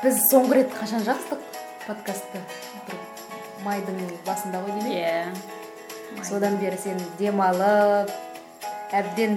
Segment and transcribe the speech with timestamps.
[0.00, 1.40] біз соңғы рет қашан жаздық
[1.84, 2.40] подкастты?
[2.86, 2.96] Бір
[3.66, 4.94] майдың басында ғой деймін.
[4.96, 6.24] Иә.
[6.24, 8.08] Содан бері сен демалып
[8.96, 9.36] әбден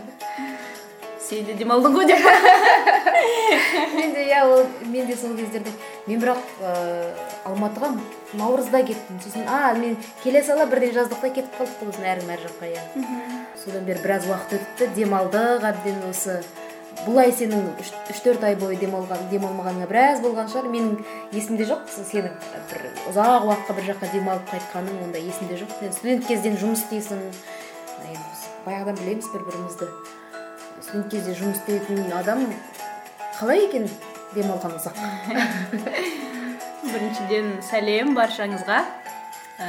[1.26, 2.28] сен де демалдың ғой деп.
[3.96, 5.72] Мен де иә ол мен де сол кездерде
[6.06, 7.10] мен бірақ ыыы
[7.48, 7.94] алматыға
[8.36, 9.24] наурызда кеттім.
[9.24, 12.82] Сосын а мен келе сала бірден жаздық кетіп қалдық қой сосын әркім әр жаққа иә.
[13.64, 16.42] Содан бері біраз уақыт өтті демалдық әбден осы
[17.06, 20.68] бұлай сенің үш төрт ай бойы демалған демалмағаныңа біраз болған шығар.
[20.72, 21.00] Менің
[21.36, 22.36] есімде жоқ сенің
[22.70, 25.76] бір ұзақ уақытқа бір жаққа демалып қайтқаның ондай есімде жоқ.
[25.80, 27.26] Сен студент кезден жұмыс істейсің.
[28.66, 29.88] Баяғыдан білеміз бір бірімізді
[30.90, 32.40] студент кезде жұмыс істейтін адам
[33.38, 33.84] қалай екен
[34.34, 34.96] демалған ұзақ?
[36.90, 38.80] Біріншіден сәлем баршаңызға.
[39.60, 39.68] Ә,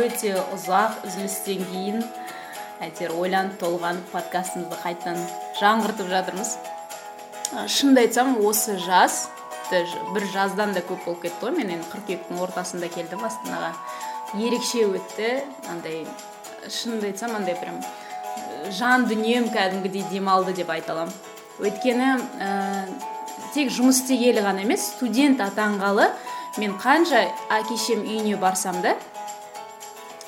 [0.00, 2.04] өте ұзақ үзілістен кейін
[2.84, 5.20] әйтеуір ойланып толғанып подкастымызды қайтадан
[5.60, 6.52] жаңғыртып жатырмыз.
[7.72, 9.26] Шынымды айтсам осы жаз
[9.70, 11.72] бір жаздан да көп болып кетті ғой мен.
[11.78, 13.72] Енді қыркүйектің ортасында келдім астанаға.
[14.36, 15.32] Ерекше өтті
[15.70, 16.04] андай
[16.68, 21.14] шынымды айтсам андай прям ә, жан дүнием кәдімгідей демалды деп айта аламын.
[21.62, 22.50] Өйткені ә,
[23.54, 26.10] тек жұмыс істегелі ғана емес студент атанғалы
[26.58, 28.96] мен қанша әке үйіне барсам да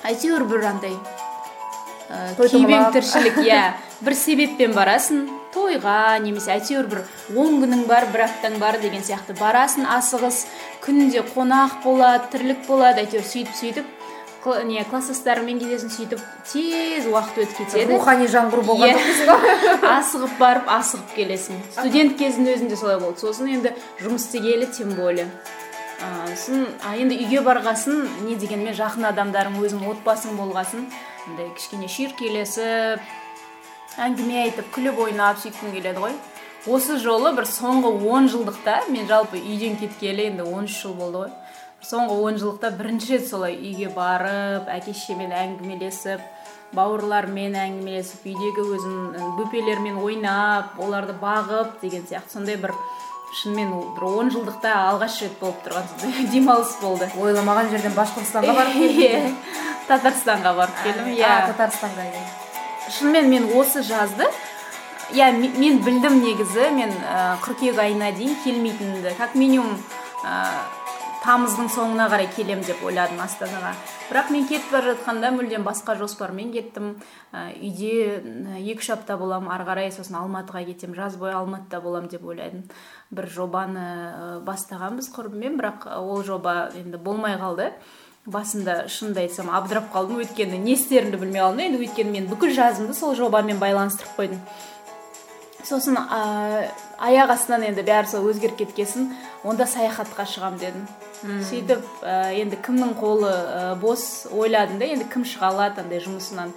[0.06, 0.94] әйтеуір бір андай
[2.10, 3.62] ә, күйбең тіршілік иә.
[4.00, 7.04] Бір себеппен барасың тойға немесе әйтеуір бір
[7.36, 9.34] он күнің бар бір аптаң бар деген сияқты.
[9.40, 10.44] Барасың асығыс
[10.84, 13.94] күнде қонақ болады тірлік болады әйтеуір сөйтіп сөйтіп
[14.64, 17.88] не класстастарыңмен кездесің сөйтіп тез уақыт өтіп кетеді.
[17.90, 18.94] Рухани жаңғыру болған Иә.
[18.96, 21.58] жоқпыз ғой асығып барып асығып келесің.
[21.74, 23.20] Студент кездің өзінде солай болды.
[23.20, 25.26] Сосын енді жұмыс істегелі тем более.
[26.00, 26.64] А, сосын
[26.96, 30.86] енді үйге барғасын не дегенмен жақын адамдарың өзің отбасың болғасын.
[31.28, 33.00] Андай кішкене шүйіркелесіп
[34.00, 36.14] әңгіме айтып күліп ойнап сөйткің келеді ғой.
[36.68, 41.32] Осы жолы бір соңғы он жылдықта мен жалпы үйден кеткелі енді 13 жыл болды ғой.
[41.84, 46.20] Соңғы он жылдықта бірінші рет солай үйге барып әке шешемен әңгімелесіп
[46.76, 48.96] бауырлармен әңгімелесіп үйдегі өзім
[49.38, 52.72] бөпелермен ойнап оларды бағып деген сияқты сондай бір
[53.32, 55.88] шынымен ол бір он жылдықта алғаш рет болып тұрған
[56.32, 57.10] демалыс болды.
[57.20, 59.32] Ойламаған жерден башқұртстанға барып келдің Иә,
[59.88, 61.32] татарстанға барып келдім иә.
[61.52, 62.22] Татарстанға иә.
[62.98, 64.24] Шынымен мен осы жазды
[65.12, 66.92] иә ме- мен білдім негізі мен
[67.44, 69.14] қыркүйек айына дейін келмейтінімді.
[69.18, 69.76] Как минимум
[71.24, 73.72] тамыздың соңына қарай келем деп ойладым астанаға.
[74.08, 76.94] Бірақ мен кетіп бара жатқанда мүлдем басқа жоспармен кеттім.
[77.32, 78.22] Ә, үйде
[78.62, 82.64] екі үш апта боламын ары қарай сосын алматыға кетемін жаз бойы алматыда боламын деп ойладым.
[83.10, 87.72] Бір жобаны бастағанбыз құрбыммен бірақ ол жоба енді болмай қалды.
[88.28, 90.22] Басында шынымды айтсам абдырап қалдым.
[90.22, 94.42] Өйткені не істерімді білмей қалдым енді өйткені мен бүкіл жазымды сол жобамен байланыстырып қойдым.
[95.64, 96.68] Сосын ә,
[97.02, 99.10] аяқ астынан енді бәрі сол өзгеріп кеткесін
[99.44, 100.86] онда саяхатқа шығам дедім.
[101.22, 106.52] Сөйтіп ә, енді кімнің қолы ә, бос ойладым да енді кім шыға алады андай жұмысынан.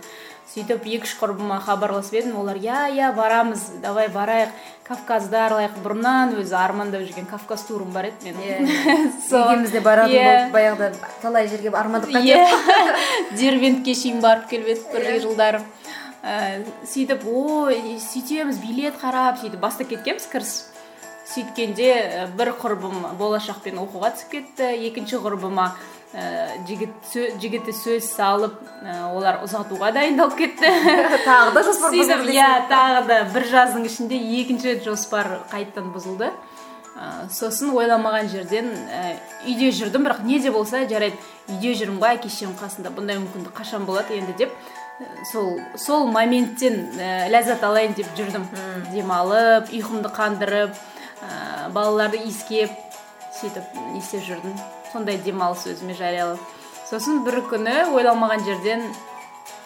[0.51, 4.49] Сөйтіп екі үш құрбыма хабарласып едім олар иә иә барамыз давай барайық
[4.83, 8.67] кавказды аралайық бұрыннан өзі армандап жүрген кавказ турым бар еді менің.
[9.29, 10.25] Сол- екеуміз де баратын Иә.
[10.27, 10.91] болып баяғыда
[11.21, 12.43] талай жерге армандық иә.
[13.39, 15.61] дербентке шейін барып келіп едік бір жылдары.
[16.21, 20.51] Ә, сөйтіп ой сөйтеміз билет қарап сөйтіп бастап кеткенбіз кіріс.
[21.33, 21.89] Сөйткенде
[22.37, 24.69] бір құрбым болашақпен оқуға түсіп кетті.
[24.89, 25.67] Екінші құрбыма
[26.13, 26.25] ә,
[26.67, 30.71] жігіт сө- жігіті сөз салып ә, олар ұзатуға дайындалып кетті.
[31.27, 36.31] Тағы да жоспар бұзылды иә тағы да бір жаздың ішінде екінші рет жоспар қайтадан бұзылды.
[36.91, 39.15] Ә, сосын ойламаған жерден ә,
[39.47, 41.15] үйде жүрдім бірақ не де болса жарайды
[41.47, 44.51] үйде жүрмін ғой әке шешемнің қасында бұндай мүмкіндік қашан болады енді деп
[45.31, 48.43] сол сол моменттен ә, ләззат алайын деп жүрдім.
[48.91, 50.75] Демалып ұйқымды қандырып
[51.21, 52.73] ә, балаларды иіскеп
[53.39, 54.57] сөйтіп не істеп жүрдім.
[54.91, 56.39] Сондай демалыс өзіме жариялап
[56.89, 58.83] сосын бір күні ойламаған жерден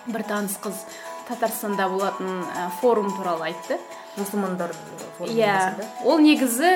[0.06, 0.84] бір таныс қыз
[1.28, 3.80] татарстанда болатын ә, форум туралы айтты.
[4.16, 4.72] Мұсылмандар
[5.18, 5.74] форумы иә.
[6.06, 6.70] ол негізі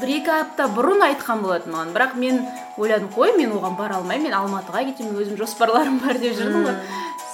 [0.00, 1.92] бір екі апта бұрын айтқан болатын маған.
[1.94, 2.40] Бірақ мен
[2.76, 6.80] ойладым қой мен оған бара алмаймын мен алматыға кетемін өзім жоспарларым бар деп жүрдім ғой.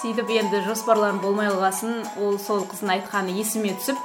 [0.02, 3.96] Сөйтіп енді жоспарларым болмай қалғасын ол сол қыздың айтқаны есіме түсіп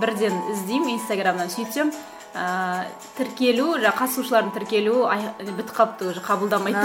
[0.00, 1.50] бірден іздеймін инстаграмнан.
[1.52, 1.92] Сөйтсем
[2.34, 2.86] ә,
[3.18, 5.18] тіркелу жаңағы қатысушылардың тіркелуі
[5.54, 6.82] бітіп қалыпты уже қабылдамайды.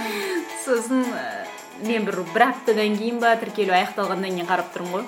[0.64, 1.04] Сосын
[1.86, 5.06] мен бір бір аптадан кейін ба тіркелу аяқталғаннан кейін қарап тұрмын ғой.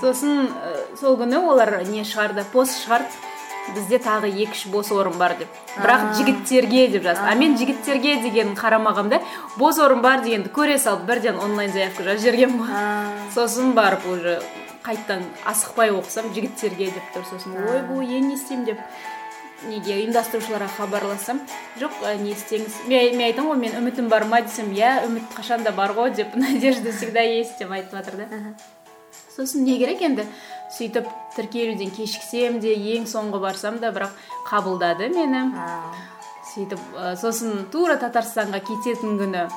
[0.00, 3.26] Сосын ә, сол күні олар не шығарды пост шығарды.
[3.68, 5.56] Бізде тағы екі үш бос орын бар деп.
[5.76, 7.26] Бірақ жігіттерге деп жазды.
[7.28, 9.20] А мен жігіттерге деген қарамағанда
[9.58, 13.28] бос орын бар дегенді көре салып бірден онлайн заявка жазып жібергенмін ғой.
[13.34, 14.38] Сосын барып уже
[14.84, 17.56] қайттан асықпай оқысам жігіттерге деп тұр сосын.
[17.68, 18.82] Ойбой енді не істеймін деп.
[19.66, 19.96] Неге?
[19.98, 21.40] Ұйымдастырушыларға хабарлассам
[21.80, 22.76] жоқ не істеңіз?
[22.86, 24.38] Мен, мен айтамын ғой мен үмітім бар ма?
[24.46, 26.12] десем иә үміт қашанда бар ғой?
[26.14, 26.36] деп.
[26.38, 28.54] Надежда всегда есть деп айтып жатыр да.
[29.34, 30.26] Сосын не керек енді?
[30.76, 34.14] Сөйтіп тіркелуден кешіксем де ең соңғы барсам да бірақ
[34.46, 35.42] қабылдады мені.
[36.54, 36.78] Сөйтіп
[37.18, 39.48] сосын тура татарстанға кететін күні.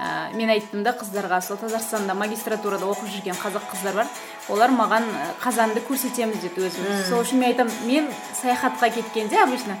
[0.00, 4.08] Ә, мен айттым да қыздарға сол татарстанда магистратурада оқып жүрген қазақ қыздар бар.
[4.48, 5.04] Олар маған
[5.42, 7.04] қазанды көрсетеміз деді өзіміз.
[7.10, 8.08] Сол үшін мен айтамын мен
[8.40, 9.76] саяхатқа кеткенде обычно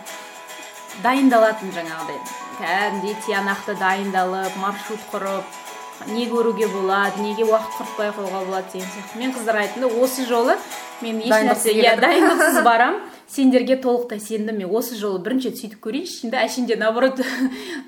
[1.02, 2.20] дайындалатын жаңағыдай.
[2.60, 5.58] Кәдімгідей тиянақты дайындалып маршрут құрып
[6.12, 9.18] не көруге болады неге уақыт құртпай қоюға болады деген сияқты.
[9.20, 10.58] Мен қыздарға айттым да осы жолы
[11.00, 14.70] мен ешнәрсе иә дайындықсыз барамын сендерге толықтай сендім мен.
[14.74, 17.20] Осы жолы бірінші рет сөйтіп көрейінші да әшейінде наоборот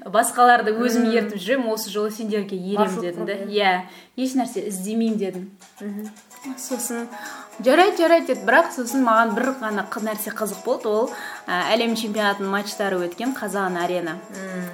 [0.06, 1.72] басқаларды өзім ертіп жүремін.
[1.74, 3.38] Осы жолы сендерге ерем дедім да.
[3.50, 3.72] иә
[4.16, 5.48] ешнәрсе іздемеймін дедім.
[6.58, 7.08] Сосын
[7.58, 8.46] жарайды жарайды деді.
[8.46, 10.88] Бірақ сосын маған бір ғана нәрсе қызық болды.
[10.88, 11.10] Ол
[11.50, 14.18] әлем чемпионатының матчтары өткен қазан арена.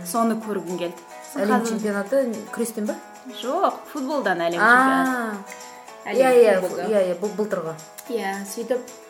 [0.05, 1.09] Соны көргім келді.
[1.37, 2.97] Әлем чемпионаты күрестен ба?
[3.41, 5.67] Жоқ футболдан әлем чемпионаты.
[6.09, 6.57] Иә иә
[6.89, 7.75] иә иә былтырғы.
[8.09, 9.08] Иә сөйтіп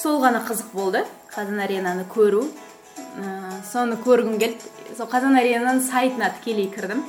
[0.00, 1.04] сол ғана қызық болды.
[1.34, 2.44] Қазан аренаны көру.
[3.20, 4.70] Ә, соны көргім келді.
[4.96, 7.02] Сол қазан аренаның сайтына тікелей кірдім.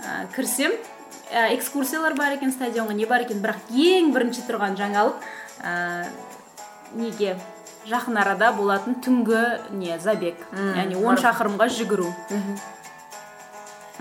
[0.00, 0.72] Ә, кірсем
[1.30, 5.28] ә, экскурсиялар бар екен стадионға не бар екен бірақ ең бірінші тұрған жаңалық
[5.62, 6.06] ә,
[6.96, 7.36] неге?
[7.86, 10.40] Жақын арада болатын түнгі не забег.
[10.52, 12.08] Яғни он шақырымға жүгіру.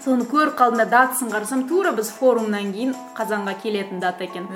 [0.02, 4.50] Соны көріп қалдым да датасын қарасам тура біз форумнан кейін қазанға келетін дата екен.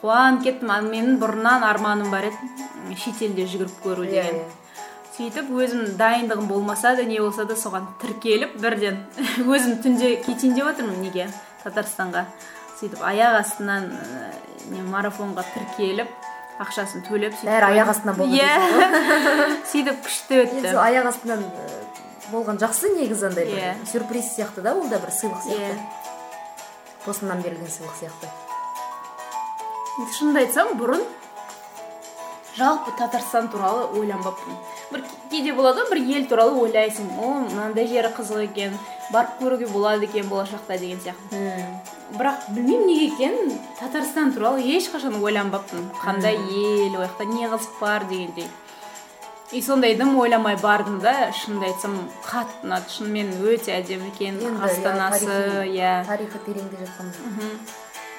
[0.00, 2.96] Қуанып кеттім ал менің бұрыннан арманым бар еді.
[2.98, 4.40] Шетелде жүгіріп көру иә, деген.
[4.40, 4.60] иә.
[5.16, 9.02] сөйтіп өзім дайындығым болмаса да не болса да соған тіркеліп бірден
[9.44, 11.28] өзім түнде кетейін деп жатырмын неге?
[11.64, 12.24] Татарстанға.
[12.80, 13.90] Сөйтіп аяқ астынан
[14.72, 16.08] не марафонға тіркеліп
[16.60, 18.56] ақшасын төлеп бәрі аяқ астынан болды иә.
[19.72, 20.74] сөйтіп күшті өтті.
[20.80, 21.44] Аяқ астынан
[22.30, 23.74] болған жақсы негізі андай бір yeah.
[23.74, 23.90] Иә.
[23.92, 25.74] сюрприз сияқты да ол да бір сыйлық сияқты.
[25.74, 26.08] Yeah.
[27.04, 28.30] тосыннан берілген сыйлық сияқты.
[30.08, 31.02] Шынымды айтсам бұрын
[32.56, 34.56] жалпы татарстан туралы ойланбаппын.
[34.90, 37.10] Бір кейде болады ғой бір ел туралы ойлайсың.
[37.18, 38.74] О мынандай жері қызық екен
[39.12, 41.42] барып көруге болады екен болашақта деген сияқты.
[42.16, 45.90] Бірақ білмеймін неге екенін татарстан туралы ешқашан ойланбаппын.
[46.02, 48.48] Қандай ел ол жақта не қызық бар дегендей.
[49.52, 52.90] И сондай дым ойламай бардым да шынымды айтсам қатты ұнады.
[52.90, 57.14] Шынымен өте әдемі екен астанасы иә тарихы тереңде жатқан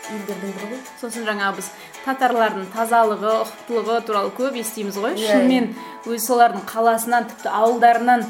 [0.10, 0.80] елдердің бірі ғой.
[1.02, 1.70] Сосын жаңағы біз
[2.06, 5.14] татарлардың тазалығы ұқыптылығы туралы көп естиміз ғой.
[5.16, 5.86] Иә, шынымен иә.
[6.10, 8.26] өзі солардың қаласынан тіпті ауылдарынан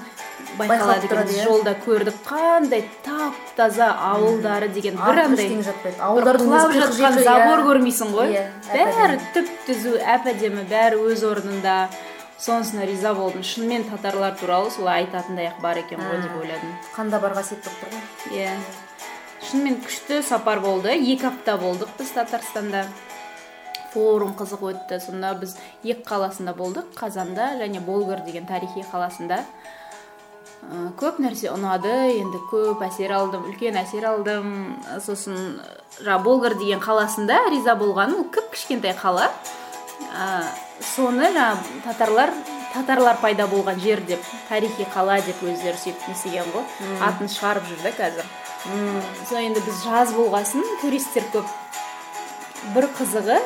[0.59, 1.47] байқалады екен біз иә.
[1.47, 2.19] жолда көрдік.
[2.27, 8.37] Қандай тап таза ауылдары деген бір андай құлап жатқан забор көрмейсің ғой.
[8.71, 11.89] Бәрі түп түзу әп әдемі бәрі өз орнында.
[12.41, 13.43] Сонысына риза болдым.
[13.45, 16.71] Шынымен татарлар туралы солай айтатындай ақ бар екен ғой деп ойладым.
[16.95, 18.39] Қанда бар қасиет болып тұр ғой.
[18.39, 18.55] Иә.
[19.49, 20.93] Шынымен күшті сапар болды.
[20.93, 22.85] Екі апта болдық біз татарстанда.
[23.93, 24.99] Форум қызық өтті.
[25.03, 26.93] Сонда біз екі қаласында болдық.
[26.97, 29.41] Қазанда және болгар деген тарихи қаласында.
[30.61, 31.91] Ә, көп нәрсе ұнады.
[32.21, 34.77] Енді көп әсер алдым үлкен әсер алдым.
[35.03, 35.59] Сосын
[35.99, 39.31] жаңағы болгар деген қаласында риза болғаным ол кіп кішкентай қала.
[40.11, 40.41] Ә,
[40.95, 42.33] соны жаңағы татарлар
[42.71, 47.67] татарлар пайда болған жер деп тарихи қала деп өздері сөйтіп не істеген ғой атын шығарып
[47.67, 48.29] жүр да қазір.
[48.61, 51.47] Сол енді біз жаз болғасын туристтер көп.
[52.75, 53.39] Бір қызығы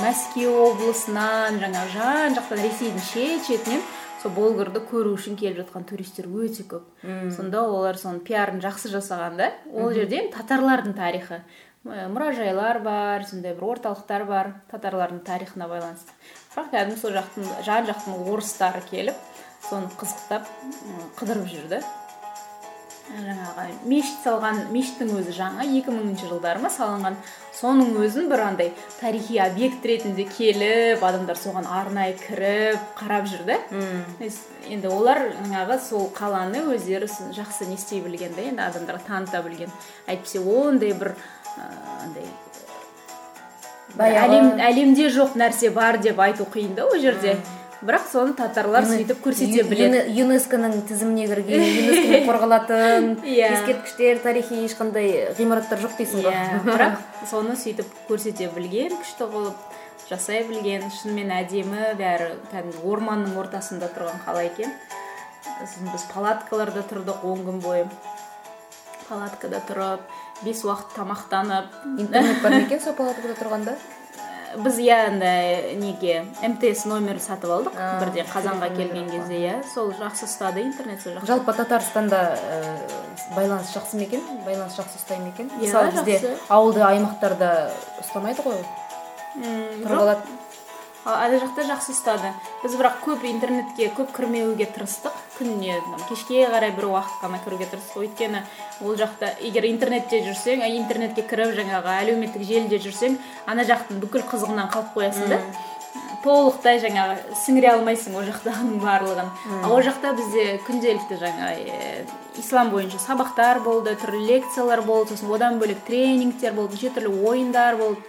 [0.00, 3.84] мәскеу облысынан жаңағы жан жақтан ресейдің шет шетінен
[4.22, 6.88] сол болгарды көру үшін келіп жатқан туристер өте көп.
[7.36, 9.52] Сонда олар соның пиарын жақсы жасаған да.
[9.72, 11.42] Ол жерде татарлардың тарихы.
[11.86, 16.10] Мұражайлар бар сондай бір орталықтар бар татарлардың тарихына байланысты.
[16.50, 19.22] Бірақ кәдімгі сол жақтың жан жақтың орыстары келіп
[19.68, 20.50] соны қызықтап
[21.20, 21.80] қыдырып жүрді
[23.06, 27.16] жаңағы мешіт салған мешіттің өзі жаңа 2000 жылдары ма салынған.
[27.56, 33.56] Соның өзін бір андай тарихи объект ретінде келіп адамдар соған арнайы кіріп қарап жүрді
[34.68, 39.72] енді олар жаңағы сол қаланы өздері жақсы не істей білген да енді адамдарға таныта білген.
[40.06, 41.14] Әйтпесе ондай бір
[42.02, 42.26] андай
[43.96, 47.38] әлем әлемде жоқ нәрсе бар деп айту қиын да ол жерде.
[47.84, 50.02] Бірақ соны татарлар сөйтіп көрсете біледі.
[50.16, 53.50] юнеско-ның тізіміне кірген юнеско қорғалатын иә.
[53.52, 56.32] ескерткіштер тарихи ешқандай ғимараттар жоқ дейсің ғой.
[56.32, 59.76] Иә бірақ соны сөйтіп көрсете білген күшті қылып
[60.10, 64.72] жасай білген шынымен әдемі бәрі кәдімгі орманның ортасында тұрған қала екен.
[65.58, 67.84] Сосын біз палаткаларда тұрдық он күн бойы.
[69.08, 70.08] Палаткада тұрып
[70.44, 71.76] бес уақыт тамақтанып.
[71.98, 73.76] Интернет бар ма екен сол палаткада тұрғанда?
[74.62, 77.76] Біз иә андай неге мтс номер сатып алдық.
[78.00, 81.26] Бірде қазанға келген кезде иә сол жақсы ұстады интернет сол жақсы.
[81.28, 82.62] Жалпы татарстанда ә,
[83.36, 84.24] байланыс жақсы ма екен?
[84.46, 85.50] Байланыс жақсы ұстай ма екен?
[85.58, 87.52] Иә, мысалы бізде ауылды аймақтарда
[88.02, 88.60] ұстамайды ғой.
[89.36, 90.36] Тұрып алады
[91.06, 92.32] А- ана жақта жақсы ұстады.
[92.64, 95.14] Біз бірақ көп интернетке көп кірмеуге тырыстық.
[95.38, 95.76] Күніне
[96.08, 98.02] кешке қарай бір уақыт қана кіруге тырыстық.
[98.02, 98.42] Өйткені
[98.82, 104.72] ол жақта егер интернетте жүрсең интернетке кіріп жаңағы әлеуметтік желіде жүрсең ана жақтың бүкіл қызығынан
[104.74, 105.40] қалып қоясың да.
[106.26, 109.28] Толықтай жаңағы сіңіре алмайсың ол жақтағының барлығын.
[109.62, 112.04] Ал ол жақта бізде күнделікті жаңа э,
[112.42, 117.78] ислам бойынша сабақтар болды түрлі лекциялар болды сосын одан бөлек тренингтер болды неше түрлі ойындар
[117.78, 118.02] болды.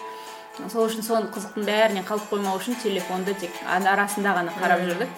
[0.66, 5.12] Сол үшін соның қызықтың бәрінен қалып қоймау үшін телефонды тек арасында ғана қарап жүрдік.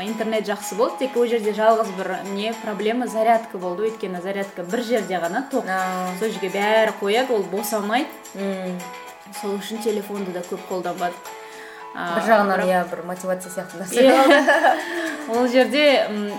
[0.00, 3.88] Интернет жақсы болды тек ол жерде жалғыз бір не проблема зарядка болды.
[3.90, 5.68] Өйткені зарядка бір жерде ғана тоқ
[6.20, 8.08] сол жерге бәрі қояды ол босамайды.
[9.40, 11.32] Сол үшін телефонды да көп қолданбадық.
[11.92, 14.00] Бір жағынан иә бір мотивация сияқты нәрсе.
[14.00, 14.76] Иә.
[15.36, 15.84] ол жерде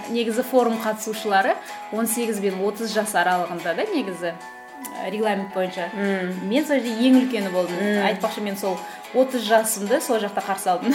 [0.09, 1.53] негізі форум қатысушылары
[1.93, 4.33] 18 бен 30 жас аралығында да негізі.
[5.09, 5.89] Регламент бойынша.
[5.93, 6.33] М.
[6.49, 7.79] мен сол жерде ең үлкені болдым.
[8.07, 8.77] Айтпақшы мен сол
[9.13, 10.93] 30 жасымды сол жақта қарсы алдым.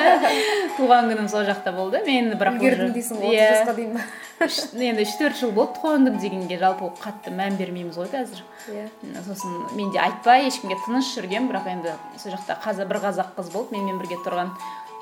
[0.78, 2.02] Туған күнім сол жақта болды.
[2.06, 3.46] Мен бірақ үлгердім дейсің ғой Иә.
[3.46, 4.04] отыз жасқа дейін ба
[4.40, 6.58] енді үш төрт жыл болды туған күн дегенге.
[6.60, 8.44] Жалпы қатты мән бермейміз ғой қазір.
[8.72, 8.86] Иә.
[9.26, 11.50] Сосын мен де айтпай ешкімге тыныш жүргем.
[11.50, 13.74] Бірақ енді сол жақта қазір бір қазақ қыз болды.
[13.76, 14.54] Менімен бірге тұрған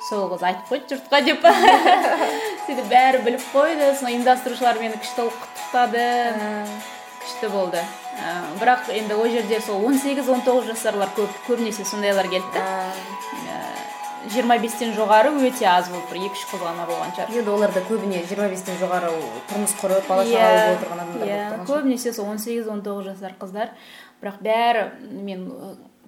[0.09, 1.47] сол қыз айтып қойды жұртқа деп.
[2.67, 3.93] Сөйтіп бәрі біліп қойды.
[3.93, 6.05] Сосын ұйымдастырушылар мені күшті құттықтады
[7.23, 7.83] күшті болды.
[8.59, 12.67] Бірақ енді ол жерде сол 18-19 жасарлар көп көбінесе сондайлар келді да
[14.29, 17.31] жиырма бестен жоғары өте аз болды бір екі үш қыз ғана болған шығар.
[17.39, 19.13] Енді оларда көбіне жиырма бестен жоғары
[19.51, 22.83] тұрмыс құрып бала Иә, шаға болып отырған адамдар иә, болып көбінесе сол он сегіз он
[22.85, 23.71] тоғыз жасар қыздар.
[24.21, 24.85] Бірақ бәрі
[25.25, 25.47] мен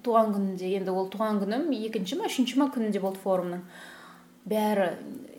[0.03, 3.63] туған күнінде енді ол туған күнім екінші ма үшінші ма күнінде болды форумның.
[4.51, 4.91] Бәрі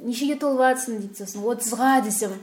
[0.03, 2.35] нешеге толып жатрсың дейді сосын отызға десем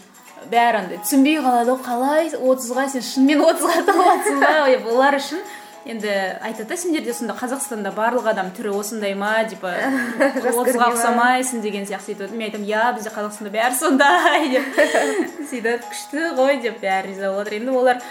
[0.52, 1.82] бәрі андай түсінбей қалады ғой.
[1.86, 4.54] Қалай отызға сен шынымен отызға толып жатрсың ба?
[4.94, 5.44] Олар үшін
[5.90, 6.12] енді
[6.44, 9.32] айтады да сендерде сонда қазақстанда барлық адам түрі осындай ма?
[9.50, 9.72] Типа
[10.54, 14.82] отызға ұқсамайсың деген сияқты сөйтіп мен айтамын иә бізде қазақстанда бәрі сондай деп
[15.52, 18.04] сөйтіп күшті ғой деп бәрі риза болып жатыр енді олар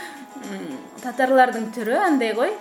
[1.03, 2.53] татарлардың түрі андай ғой.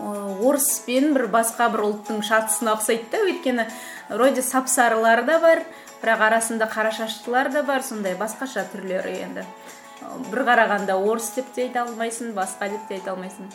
[0.00, 3.22] Орыс пен бір басқа бір ұлттың шатысына ұқсайды да.
[3.26, 3.66] Өйткені
[4.10, 5.64] вроде сап сарылар да бар.
[6.00, 9.44] Бірақ арасында қара шаштылар да бар сондай басқаша түрлері енді.
[10.30, 13.50] Бір қарағанда орыс деп те айта алмайсың басқа деп те айта алмайсың.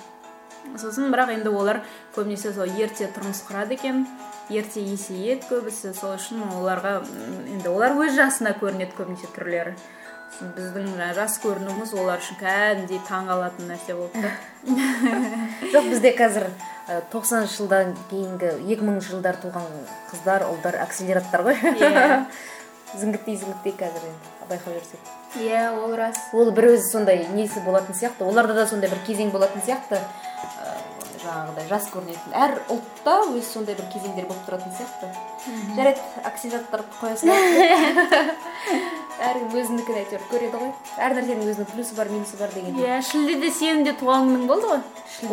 [0.77, 1.81] Сосын бірақ енді олар
[2.15, 4.05] көбінесе сол ерте тұрмыс құрады екен
[4.49, 6.99] ерте есейеді көбісі сол үшін оларға
[7.55, 9.75] енді олар өз жасына көрінеді көбінесе түрлері.
[10.35, 14.33] Біздің жас көрінуіміз олар үшін кәдімгідей таң қалатын нәрсе болды да
[15.73, 16.49] жоқ бізде қазір
[17.11, 19.65] тоқсаныншы жылдан кейінгі екі мыңыншы жылдар туған
[20.11, 21.57] қыздар ұлдар акселераттар ғой.
[21.75, 22.25] Иә.
[22.99, 25.13] зіңгіттей зіңгіттей қазір енді байқап жүрсек.
[25.41, 26.19] Иә ол рас.
[26.33, 29.99] Ол бір өзі сондай несі болатын сияқты оларда да сондай бір кезең болатын сияқты.
[29.99, 30.75] Ә,
[31.23, 32.35] жаңағыдай жас көрінетін.
[32.37, 35.11] Әр ұлтта өз сондай бір кезеңдер болып тұратын сияқты.
[35.75, 39.01] Жарайды акселераттарды қоя салайық.
[39.23, 40.71] әркім өзінікін әйтеуір көреді ғой.
[40.99, 42.75] Әр нәрсенің өзінің плюсы бар минусы бар деген.
[42.81, 44.81] Иә шілдеде сенің де туған күнің болды ғой.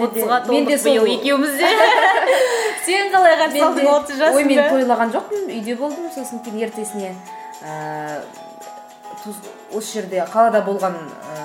[0.06, 1.70] Отызға толдық биыл екеуміз де.
[2.86, 7.12] Сен қалай қарсы отыз де ой мен тойлаған жоқпын үйде болдым сосын кейін ертесіне
[7.62, 8.22] ә,
[9.72, 11.44] осы жерде қалада болған ә,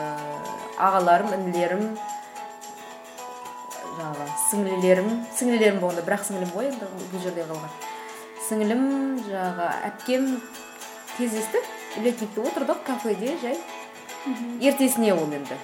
[0.88, 1.84] ағаларым інілерім
[3.98, 7.75] жаңағы сіңлілерім сіңлілерім болғанда бір ақ сіңлім ғой енді бұл жерде қалған.
[8.48, 8.84] Сіңлім
[9.27, 10.29] жаңағы әпкем
[11.17, 13.58] кездестік летникте отырдық кафеде жай.
[14.62, 15.56] Ертесіне ол енді.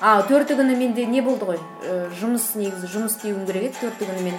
[0.00, 1.58] А төрті күні менде не болды ғой?
[1.84, 3.76] Ә, жұмыс негізі жұмыс істеуім керек еді.
[3.80, 4.38] Төрті күні мен ә,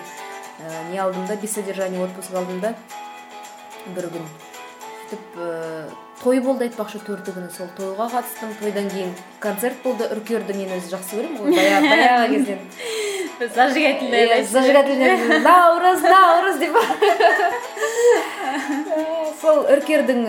[0.91, 2.73] не алдым да без содержания отпуск алдым да.
[3.95, 4.25] Бір күн
[5.11, 5.39] сөйтіп ә,
[6.23, 7.49] той болды айтпақшы төрті күні.
[7.53, 8.49] Сол тойға қатыстым.
[8.61, 10.03] Тойдан кейін концерт болды.
[10.15, 11.49] Үркерді мен өзі жақсы көремін ғой.
[11.57, 12.59] Баяғы баяғы кезден
[13.47, 16.75] зажигательный Иә, зажигательный наурыз наурыз деп.
[19.41, 20.19] Сол үркердің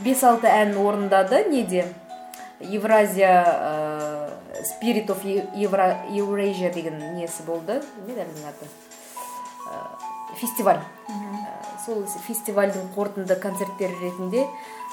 [0.00, 1.48] ә, бе- бес алты әнін орындады.
[1.50, 1.86] Неде?
[2.60, 4.30] Евразия ә,
[4.64, 7.82] spirit of Евра- eurasia деген несі болды?
[8.06, 8.66] Не аты
[9.70, 10.80] Ә, фестиваль.
[11.08, 11.12] Ә,
[11.86, 14.42] сол фестивальдің қорытынды концерттері ретінде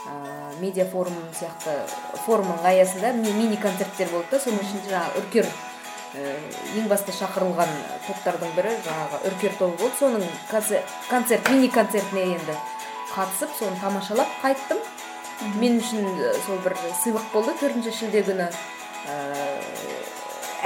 [0.07, 1.89] ә, медиа форум сияқты
[2.25, 4.37] форумның аясында ми- мини концерттер болды да.
[4.39, 6.37] Соның ішінде жаңағы үркер ә,
[6.77, 7.67] ең басты шақырылған
[8.07, 9.95] топтардың бірі жаңағы үркер тобы болды.
[9.99, 10.23] Соның
[11.09, 12.55] концерт мини концертіне енді
[13.13, 14.81] қатысып соны тамашалап қайттым.
[15.61, 16.07] Мен үшін
[16.45, 17.53] сол бір сыйлық болды.
[17.61, 19.17] Төртінші шілде күні ә,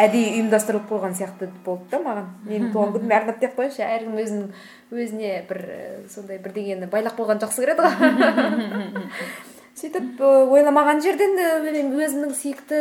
[0.06, 2.30] әдейі ұйымдастырылып қойған сияқты болды да маған.
[2.48, 4.52] Менің туған күнім арнап деп қояйыншы әркім өзінің
[4.96, 5.64] өзіне бір
[6.12, 9.12] сондай бірдеңені байлап қойған жақсы көреді ғой.
[9.82, 12.80] Сөйтіп ойламаған жерден өзімнің сүйікті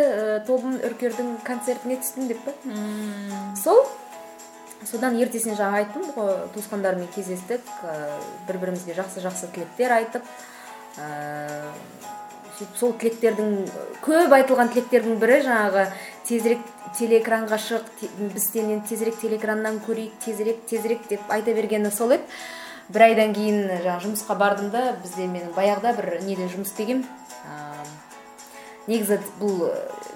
[0.49, 2.53] тобым үркердің концертіне түстім деп па
[3.57, 3.79] сол
[4.89, 7.67] содан ертесіне жаңа айттым ғой туысқандарыммен кездестік
[8.49, 10.25] бір бірімізге жақсы жақсы тілектер айтып
[12.61, 13.55] сөйтіп сол тілектердің
[14.05, 15.87] көп айтылған тілектердің бірі жаңағы
[16.29, 16.65] тезірек
[16.99, 17.87] телеэкранға шық
[18.19, 22.25] біз сенен тезірек телеэкраннан көрейік тезірек тезірек деп айта бергені сол еді.
[22.91, 27.07] Бір айдан кейін жаңағы жұмысқа бардым да бізде мен баяғыда бір неде жұмыс істегенмін.
[28.91, 29.69] Негізі бұл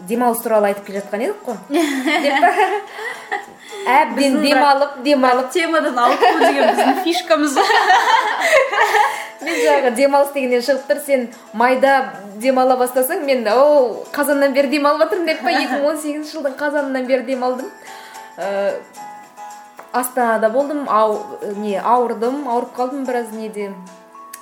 [0.08, 1.56] демалыс туралы айтып келе жатқан едік қой.
[3.86, 5.50] әбден демалып демалып.
[5.52, 7.56] Темадан ауытқу деген біздің фишкамыз.
[9.44, 11.94] Мен жаңағы демалыс дегеннен шығып тұр сен майда
[12.40, 16.56] демала бастасаң мен о қазаннан бері демалып жатырмын деп па екі мың он сегізінші жылдың
[16.60, 17.68] қазанынан бері демалдым.
[18.38, 18.72] Ә,
[19.92, 21.20] астанада болдым ау,
[21.60, 23.70] не ауырдым ауырып қалдым біраз неде.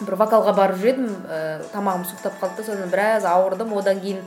[0.03, 1.43] Бір вокалға барып жүр едім ә,
[1.75, 3.75] тамағым суықтап қалды да содан біраз ауырдым.
[3.77, 4.23] Одан кейін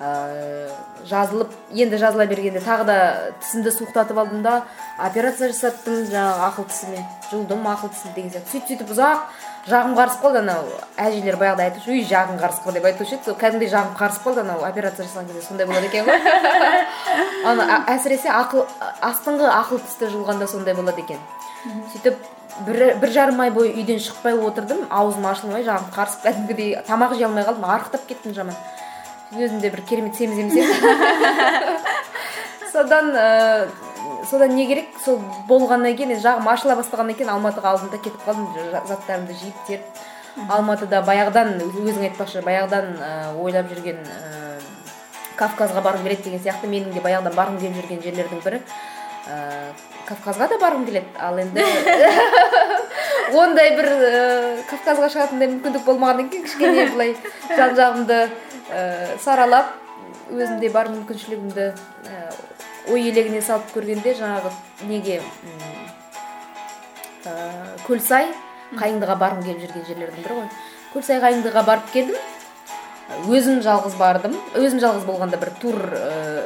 [0.00, 0.68] ә,
[1.08, 2.96] жазылып енді жазыла бергенде тағы да
[3.40, 4.62] тісімді суықтатып алдым да
[4.98, 8.52] операция жасаттым жаңағы ақыл тісіме жұлдым ақыл тісімді деген сияқты.
[8.52, 9.18] Сөйтіп сөйтіп ұзақ
[9.66, 10.68] жағым қарысып қалды анау
[11.00, 13.24] әжелер баяғыда айтушы үй жағың қарысып қалды деп айтушы еді.
[13.24, 16.20] Сол кәдімгідей жағым қарысып қалды анау операция жасаған кезде сондай болады екен ғой.
[17.50, 18.66] Ана әсіресе ақыл
[19.00, 21.18] астыңғы ақыл тісті жұлғанда сондай болады екен.
[21.94, 22.20] Сөйтіп
[22.66, 27.26] бір, бір жарым ай бойы үйден шықпай отырдым аузым ашылмай жағым қарысып кәдімгідей тамақ жей
[27.26, 28.54] алмай қалдым арықтап кеттім жаман.
[29.34, 30.72] Өзімде бір керемет семіз емес еді
[32.72, 33.68] содан ә,
[34.30, 34.86] содан не керек?
[35.04, 35.18] Сол
[35.48, 38.46] болғаннан кейін жағым ашыла бастағаннан кейін алматыға алдым да кетіп қалдым
[38.86, 39.84] заттарымды жиып теріп
[40.52, 43.02] алматыда баяғыдан өзің айтпақшы баяғыдан ә,
[43.40, 44.06] ойлап жүрген ә,
[45.38, 46.66] кавказға барғым келеді деген сияқты.
[46.68, 48.58] Менің де баяғыдан барғым келіп жүрген жерлердің бірі
[49.32, 49.34] ә,
[50.08, 51.08] кавказға да барғым келеді.
[51.18, 51.60] Ал енді
[53.40, 53.92] ондай бір ә,
[54.68, 57.10] кавказға шығатындай мүмкіндік болмағаннан кейін кішкене былай
[57.56, 58.18] жан жағымды
[59.22, 59.74] саралап
[60.30, 62.22] өзімде бар мүмкіншілігімді ә,
[62.90, 64.50] ой елегіне салып көргенде жаңағы
[64.88, 65.20] неге
[67.26, 67.34] ә,
[67.86, 68.32] көлсай
[68.74, 70.48] қайыңдыға барғым келіп жүрген жерлердің бірі ғой.
[70.94, 72.16] Көлсай қайыңдыға барып келдім
[73.30, 74.34] өзім жалғыз бардым.
[74.58, 76.42] Өзім жалғыз болғанда бір тур ә,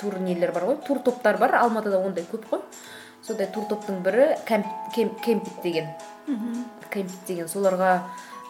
[0.00, 1.54] тур нелер бар ғой тур топтар бар.
[1.62, 2.64] Алматыда ондай көп қой.
[3.22, 5.90] Сондай тур топтың бірі кемпит деген.
[6.90, 8.00] Кемпит деген соларға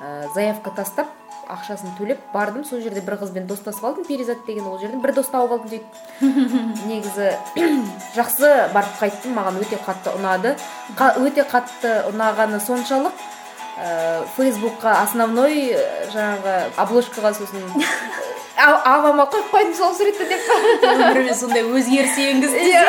[0.00, 1.12] ә, заявка тастап
[1.52, 2.64] ақшасын төлеп бардым.
[2.64, 4.04] Сол жерде бір қызбен достасып алдым.
[4.08, 5.84] Перизат деген ол жерден бір дос тауып алдым дейді.
[6.90, 7.32] Негізі
[8.18, 9.36] жақсы барып қайттым.
[9.38, 10.56] Маған өте қатты ұнады.
[10.98, 13.26] Қа, өте қатты ұнағаны соншалық
[13.76, 15.74] ә, фейсбукқа основной
[16.14, 17.66] жаңағы обложкаға сосын
[18.56, 20.46] ағама қойып қойдым сол суретті деп.
[20.90, 22.84] Өміріме сондай өзгеріс енгізді иә.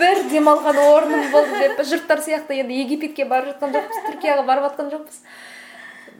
[0.00, 1.80] Бір демалған орным болды деп.
[1.88, 5.22] Жұрттар сияқты енді египетке барып жатқан жоқпыз түркияға барып жатқан жоқпыз.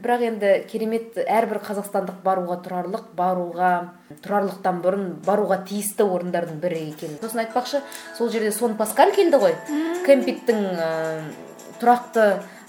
[0.00, 3.72] Бірақ енді керемет әрбір қазақстандық баруға тұрарлық баруға
[4.24, 7.18] тұрарлықтан бұрын баруға тиісті орындардың бірі екен.
[7.22, 7.82] Сосын айтпақшы
[8.18, 9.54] сол жерде сон паскаль келді ғой.
[10.06, 10.88] Кемпиттің ә,
[11.80, 12.26] тұрақты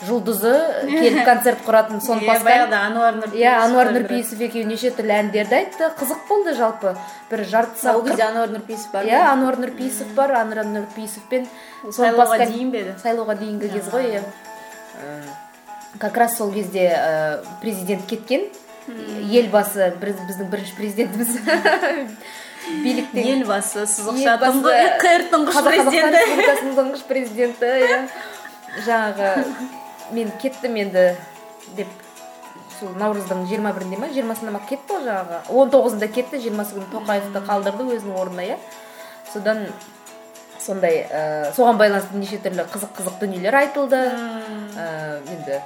[0.07, 0.53] жұлдызы
[1.01, 2.47] келіп концерт құратын сон паскаль.
[2.47, 5.91] баяғыда ануар нұрпейісов иә ануар нұрпейісов екеуі неше түрлі әндерді айтты.
[5.99, 6.95] Қызық болды жалпы
[7.29, 10.35] бір жарты сағат ол кезде ануар нұрпейісов бар иә ануар нұрпейісов бар.
[10.41, 11.47] Ануар нұрпейісов пен
[11.89, 12.97] сайлауға дейін бе еді?
[13.03, 14.25] сайлауға дейінгі кез ғой иә.
[16.01, 18.47] Как раз сол кезде ә, президент кеткен.
[19.29, 21.35] Елбасы біз, біздің бірінші президентіміз.
[22.81, 23.27] Биліктен.
[23.35, 24.33] Елбасы сызықша
[25.01, 26.17] қр тұңғыш президенті.
[26.17, 27.99] Республикасының тұңғыш президенті иә.
[28.87, 29.29] Жаңағы
[30.15, 31.05] мен кеттім енді
[31.77, 31.91] деп
[32.79, 35.41] сол наурыздың жиырма бірінде ма жиырмасында ма кетті ғой жаңағы.
[35.53, 38.57] Он тоғызында кетті жиырмасы күні тоқаевты қалдырды өзінің орнына иә.
[39.33, 39.67] Содан
[40.61, 44.01] сондай ә, соған байланысты неше түрлі қызық қызық дүниелер айтылды.
[44.77, 45.61] Ә, енді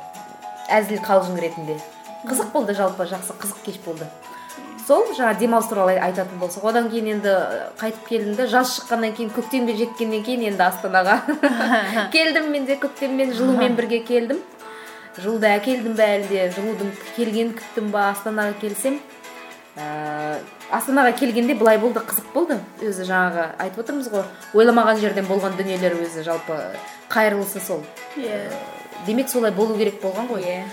[0.69, 1.77] әзіл қалжың ретінде.
[2.25, 4.07] Қызық болды жалпы жақсы қызық кеш болды.
[4.85, 7.31] Сол жаңа демалыс туралы айтатын болсақ одан кейін енді
[7.79, 11.15] қайтып келдім да жаз шыққаннан кейін көктемге жеткеннен кейін енді астанаға.
[12.13, 14.43] Келдім мен де көктеммен жылумен бірге келдім.
[15.17, 18.99] Жылуды әкелдім бе әлде жылудың келгенін күттім ба астанаға келсем?
[19.75, 20.37] Ә,
[20.69, 22.59] астанаға келгенде былай болды қызық болды.
[22.85, 26.59] Өзі жаңағы айтып отырмыз ғой ойламаған жерден болған дүниелер өзі жалпы
[27.09, 27.81] қайырлысы сол.
[28.19, 28.43] Иә.
[29.05, 30.45] Демек солай болу керек болған ғой.
[30.45, 30.63] Иә.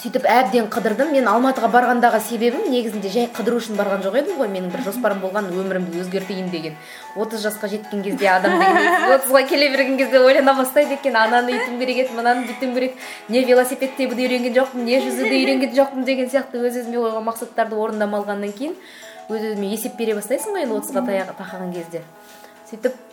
[0.00, 1.10] Сөйтіп әбден қыдырдым.
[1.10, 4.48] Мен алматыға барғандағы себебім негізінде жай қыдыру үшін барған жоқ едім ғой.
[4.52, 6.76] Менің бір жоспарым болған өмірімді өзгертейін деген.
[7.16, 8.54] отыз жасқа жеткен кезде адам
[9.16, 11.16] отызға келе берген кезде ойлана бастайды екен.
[11.16, 12.94] Ананы үйтуім керек еді мынаны бүйтуім керек
[13.28, 17.74] не велосипед тебуді үйренген жоқпын не жүзуді үйренген жоқпын деген сияқты өз өзіме қойған мақсаттарды
[17.74, 18.78] орындамай алғаннан кейін
[19.28, 21.02] өз өзіме есеп бере бастайсың ғой енді отызға
[21.34, 22.06] тақаған кезде.
[22.70, 23.09] Сөйтіп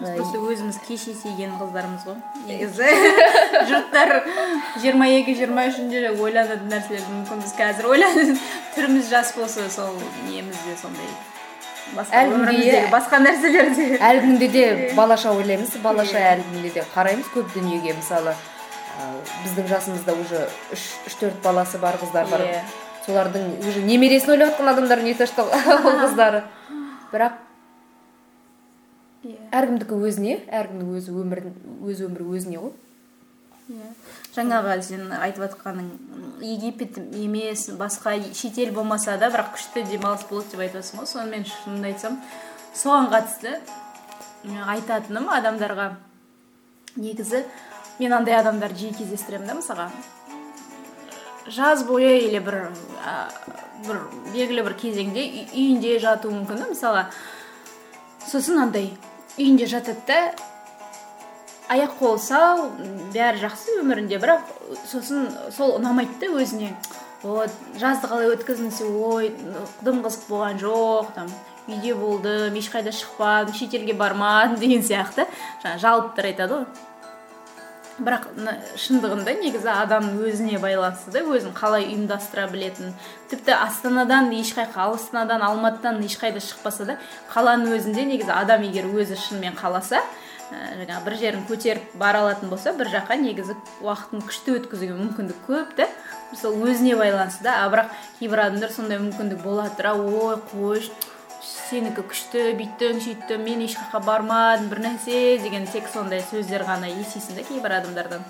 [0.00, 2.16] біз просто өзіміз кеш есейген қыздармыз ғой.
[2.48, 2.88] Негізі.
[3.70, 4.14] Жұрттар
[4.80, 7.42] жиырма екі жиырма үшінде ойланатын нәрселерді мүмкін.
[7.44, 9.92] Біз қазір ойланып түріміз жас болса сол
[10.28, 11.10] немізде сондай.
[11.96, 13.98] Басқа нәрселерде.
[13.98, 14.64] әлі күнде де
[14.98, 15.76] балаша ойлаймыз.
[15.82, 17.28] Балаша әлі күнде де қараймыз.
[17.34, 18.34] Көп дүниеге мысалы
[19.44, 22.46] біздің жасымызда уже үш үш төрт баласы бар қыздар бар.
[23.06, 26.44] Солардың уже немересін ойлап жатқан адамдар не то что ол қыздары.
[27.12, 27.38] Бірақ
[29.24, 29.36] иә.
[29.52, 31.56] Әркімдікі өзіне әркімнің өз өмірін
[31.86, 32.72] өз өмірі өзіне ғой.
[33.70, 33.90] Иә.
[34.34, 35.90] Жаңағы сен айтып жатқаның
[36.42, 41.10] египет емес басқа шетел болмаса да бірақ күшті демалыс болады деп айтып жатрсың ғой.
[41.12, 42.20] Сонымен шынымды айтсам
[42.74, 43.58] соған қатысты
[44.66, 45.90] айтатыным адамдарға
[46.96, 47.44] негізі
[48.00, 49.90] мен андай адамдарды жиі кездестіремін да мысалға.
[51.50, 52.70] Жаз бойы или бір
[53.86, 54.00] бір
[54.32, 57.04] белгілі бір кезеңде үйінде жатуы мүмкін да мысалға.
[58.30, 58.90] Сосын андай
[59.40, 60.18] үйінде жатады да
[61.70, 62.66] аяқ қолы сау
[63.14, 64.48] бәрі жақсы өмірінде бірақ
[64.90, 66.74] сосын сол ұнамайды да өзіне.
[67.22, 69.30] Вот жазды қалай өткіздім десе ой
[69.84, 71.32] дым қызық болған жоқ там
[71.68, 75.28] үйде болдым ешқайда шықпадым шетелге бармадым деген сияқты.
[75.62, 76.89] Жаңағы жалыптар айтады ғой.
[78.00, 78.26] Бірақ
[78.80, 82.94] шындығында негізі адам өзіне байланысты да өзін қалай ұйымдастыра білетін.
[83.30, 86.98] Тіпті астанадан ешқай астанадан алматыдан ешқайда шықпаса да
[87.34, 90.02] қаланың өзінде негізі адам егер өзі шынымен қаласа
[90.50, 93.54] Ә, жаңағы бір жерін көтеріп бара алатын болса бір жаққа негізі
[93.86, 95.86] уақытын күшті өткізуге мүмкіндік көп та.
[96.34, 100.90] Сол өзіне байланысты да а бірақ кейбір адамдар сондай мүмкіндік бола тұра ой қойшы
[101.70, 106.90] сенікі күшті бүйттің сөйттім мен еш жаққа бармадым бір нәрсе деген тек сондай сөздер ғана
[106.90, 108.24] естисің да кейбір адамдардан.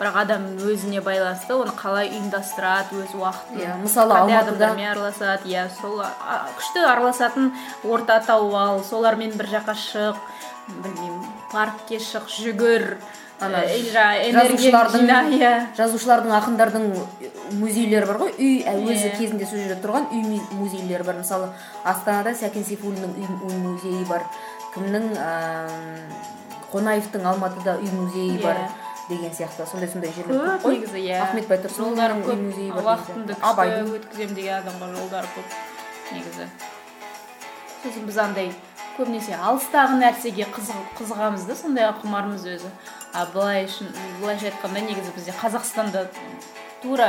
[0.00, 6.00] Бірақ адам өзіне байланысты оны қалай ұйымдастырады өз уақытын иә мысалы алматыда араласады иә сол
[6.58, 7.52] күшті араласатын
[7.84, 10.18] орта тауып ал солармен бір жаққа шық
[10.82, 12.96] білмеймін паркке шық жүгір
[13.42, 15.52] жазушылардың иә.
[15.76, 16.84] жазушылардың ақындардың
[17.60, 18.32] музейлері бар ғой.
[18.38, 19.16] Үй өзі иә.
[19.18, 21.18] кезінде сол жерде тұрған үй музейлері бар.
[21.20, 21.50] Мысалы
[21.84, 24.24] астанада сәкен сейфуллиннің үй музейі бар.
[24.74, 25.10] Кімнің
[26.72, 28.68] қонаевтың алматыда үй музейі бар иә.
[29.08, 29.66] деген сияқты.
[29.66, 31.20] Сондай сондай жерлер көп негізі иә.
[31.22, 33.36] Ахмет байтұрсыновтың үй музейі бар уақытымды
[33.98, 35.56] өткіземін деген адамға жолдары көп
[36.12, 36.48] негізі.
[37.82, 38.52] Сосын біз андай
[38.96, 40.46] көбінесе алыстағы нәрсеге
[40.96, 42.70] қызығамыз да сондайға құмармыз өзі.
[43.12, 43.66] А былай
[44.20, 46.06] былайша айтқанда негізі бізде қазақстанда
[46.82, 47.08] тура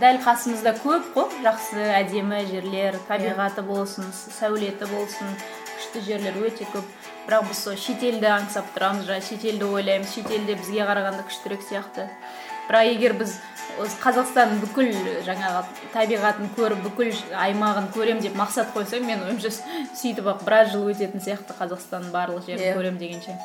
[0.00, 5.30] дәл қасымызда көп қой жақсы әдемі жерлер табиғаты болсын сәулеті болсын
[5.78, 6.84] күшті жерлер өте көп
[7.28, 12.08] бірақ біз сол шетелді аңсап тұрамыз жаңағы шетелді ойлаймыз шетелде бізге қарағанда күштірек сияқты
[12.68, 13.38] бірақ егер біз
[13.80, 14.90] осы қазақстанның бүкіл
[15.26, 15.62] жаңағы
[15.94, 17.12] табиғатын көріп бүкіл
[17.46, 19.52] аймағын көрем деп мақсат қойсаң мен ойымша
[19.96, 22.74] сөйтіп ақ біраз жыл өтетін сияқты қазақстанның барлық жерін yeah.
[22.74, 22.78] Иә.
[22.80, 23.38] көрем дегенше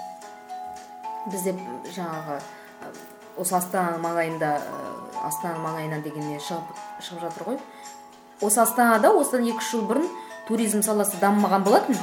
[1.31, 1.55] бізде
[1.95, 2.39] жаңағы
[3.39, 4.53] осы астананың маңайында
[5.23, 7.59] астананың маңайынан деген не шығып, шығып жатыр ғой.
[8.41, 10.07] Осы астанада осыдан екі үш жыл бұрын
[10.47, 11.99] туризм саласы дамымаған болатын.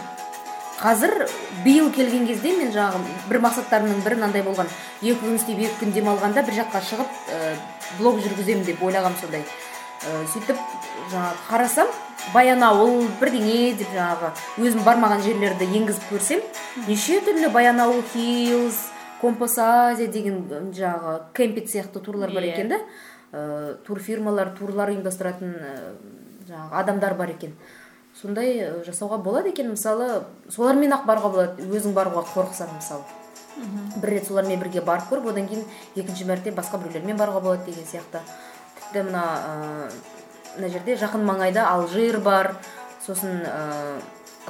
[0.81, 1.27] Қазір
[1.65, 4.71] биыл келген кезде мен жаңағы бір мақсаттарымның бірі мынандай болған.
[5.03, 7.41] Екі күн істеп екі күн демалғанда бір жаққа шығып ә,
[7.99, 9.45] блог жүргіземін деп ойлағанмын сондай.
[9.45, 10.57] Ә, сөйтіп
[11.13, 11.93] жаңағы қарасам
[12.35, 14.31] баянауыл бірдеңе деп жаңағы
[14.65, 16.43] өзім бармаған жерлерді енгізіп көрсем
[16.87, 18.81] неше түрлі баянауыл хиллз
[19.21, 22.55] компас азия деген жаңағы кемпинг сияқты турлар бар иә.
[22.55, 22.81] екен да
[23.87, 25.73] турфирмалар турлар ұйымдастыратын ә,
[26.49, 27.55] жаңағы адамдар бар екен.
[28.21, 29.71] Сондай э, жасауға болады екен.
[29.71, 33.05] Мысалы солармен ақ баруға болады өзің баруға қорықсаң мысалы.
[34.01, 35.63] Бір рет солармен бірге барып көріп одан кейін
[35.95, 38.23] екінші мәрте басқа біреулермен баруға болады деген сияқты.
[38.81, 39.91] Тіпті мына ә,
[40.57, 42.57] мына жерде жақын маңайда алжир бар.
[43.07, 44.01] Сосын ә,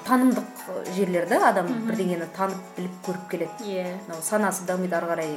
[0.07, 3.69] танымдық жерлер да адам бірдеңені танып біліп көріп келеді.
[3.69, 3.85] Иә.
[4.07, 5.37] Мынау санасы дамиды ары қарай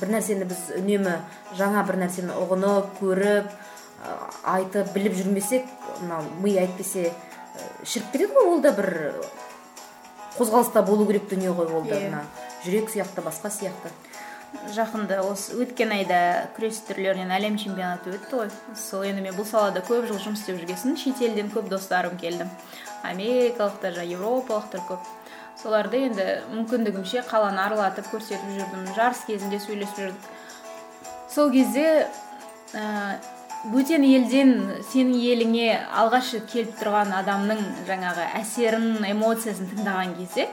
[0.00, 1.18] бір нәрсені біз үнемі
[1.58, 3.54] жаңа бір нәрсені ұғынып көріп
[4.54, 5.70] айтып біліп жүрмесек
[6.02, 7.12] мынау ми әйтпесе
[7.84, 8.90] шіріп кетеді ғой ол да бір
[10.38, 12.10] қозғалыста болу керек дүние ғой ол да иә.
[12.10, 12.24] мына.
[12.64, 13.92] Жүрек сияқты басқа сияқты.
[14.74, 18.50] Жақында осы өткен айда күрес түрлерінен әлем чемпионаты өтті ғой.
[18.74, 22.48] Сол енді мен бұл салада көп жыл жұмыс істеп жүрген шетелден көп достарым келді.
[23.02, 25.10] Америкалықтар жаңағы европалықтар көп.
[25.62, 28.90] Соларды енді мүмкіндігімше қаланы аралатып көрсетіп жүрдім.
[28.96, 30.28] Жарыс кезінде сөйлесіп жүрдік.
[31.30, 31.86] Сол кезде
[33.72, 34.54] бөтен елден
[34.90, 40.48] сенің еліңе алғаш келіп тұрған адамның жаңағы әсерін эмоциясын тыңдаған кезде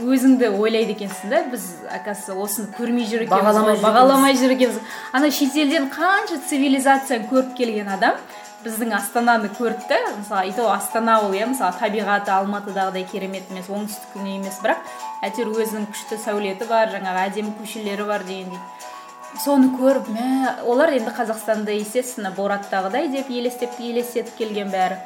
[0.00, 4.82] өзіңді ойлайды екенсің да біз оказывается осыны көрмей жүр екенбіз бағаламай, бағаламай жүр екенбіз.
[5.12, 8.18] Ана шетелден қанша цивилизацияны көріп келген адам
[8.64, 14.28] біздің астананы көрді мысалы и то астана ол иә мысалы табиғаты алматыдағыдай керемет емес оңтүстіктің
[14.36, 14.84] емес бірақ
[15.24, 18.60] әйтеуір өзінің күшті сәулеті бар жаңағы әдемі көшелері бар дегендей
[19.38, 20.28] соны көріп мә
[20.68, 24.98] олар енді қазақстанды естественно бораттағыдай деп елестеп елестетіп келген бәрі.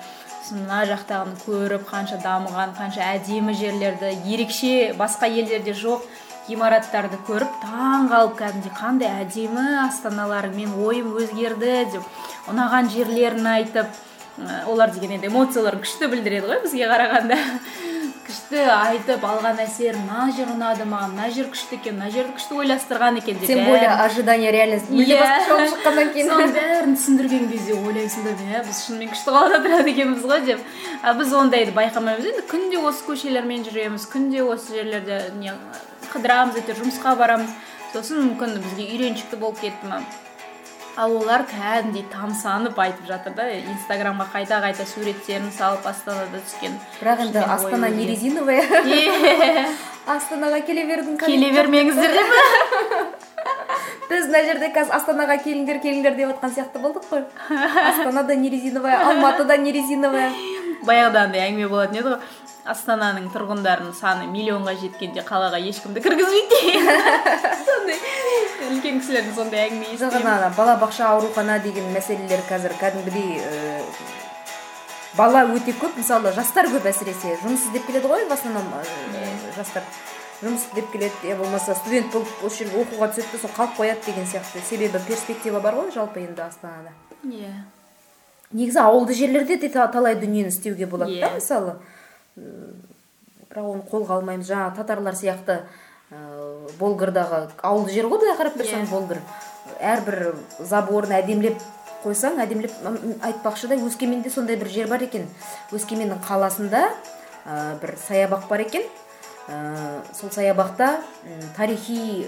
[0.45, 6.05] Сосын мына жақтағыны көріп қанша дамыған қанша әдемі жерлерді ерекше басқа елдерде жоқ.
[6.49, 14.03] Ғимараттарды көріп таң қалып кәдімгідей қандай әдемі астаналар мен ойым өзгерді деп ұнаған жерлерін айтып
[14.67, 17.39] олар деген енді эмоцияларын күшті білдіреді ғой бізге қарағанда.
[18.25, 22.59] күшті айтып алған әсер мына жер ұнады маған мына жер күшті екен мына жерді күшті
[22.63, 26.31] ойластырған екен деп тем более ожидание реальность мүлде басқаша болып шыққаннан кейін.
[26.33, 30.69] Соның бәрін түсіндірген кезде ойлайсың да иә біз шынымен күшті қалада тұрады екенбіз ғой деп.
[31.03, 32.31] А біз ондайды байқамаймыз.
[32.33, 35.53] Енді күнде осы көшелермен жүреміз күнде осы жерлерде не
[36.15, 37.51] қыдырамыз әйтеуір жұмысқа барамыз.
[37.93, 40.01] Сосын мүмкін бізге үйреншікті болып кетті ма?
[40.95, 47.25] Ал олар кәдімгідей тамсанып айтып жатыр да инстаграмға қайта қайта суреттерін салып астанада түскен бірақ
[47.25, 48.63] енді астана не резиновая
[50.07, 52.15] астанаға келе бердің келе бермеңіздер.
[52.15, 53.19] деп.
[54.11, 57.25] Біз мына жерде қазір астанаға келіңдер келіңдер деп жатқан сияқты болдық қой.
[57.89, 60.31] Астана да не резиновая алматы да не резиновая
[60.85, 62.19] баяғыда андай әңгіме болатын еді ғой.
[62.65, 66.61] Астананың тұрғындарының саны миллионға жеткенде қалаға ешкімді кіргізбейді.
[67.69, 67.99] Сондай.
[68.71, 73.43] Үлкен кісілердің сондай әңгіме жоқ ана балабақша аурухана деген мәселелер қазір кәдімгідей
[75.19, 75.99] бала өте көп.
[76.01, 77.37] Мысалы жастар көп әсіресе.
[77.45, 78.73] Жұмыс іздеп келеді ғой в основном
[79.57, 79.85] жастар.
[80.41, 81.29] Жұмыс іздеп келеді.
[81.29, 84.65] Я болмаса студент болып осы жерге оқуға түседі де сол қалып қояды деген сияқты.
[84.69, 86.97] Себебі перспектива бар ғой жалпы енді астанада.
[87.25, 87.53] Иә.
[88.55, 91.79] Негізі ауылды жерлерде де талай дүниені істеуге болады да мысалы.
[92.37, 94.49] Бірақ оны қолға алмаймыз.
[94.49, 95.61] Жаңағы татарлар сияқты
[96.11, 96.19] ә,
[96.81, 98.91] болгардағы ауылды жер ғой былай қарап тұрсаң yeah.
[98.91, 99.23] болгар.
[99.81, 101.63] Әрбір заборын әдемілеп
[102.05, 102.75] қойсаң әдемілеп
[103.25, 105.29] айтпақшы да өскеменде сондай бір жер бар екен.
[105.73, 106.89] Өскеменнің қаласында
[107.47, 108.85] ә, бір саябақ бар екен.
[109.49, 110.99] Ә, сол саябақта
[111.57, 112.27] тарихи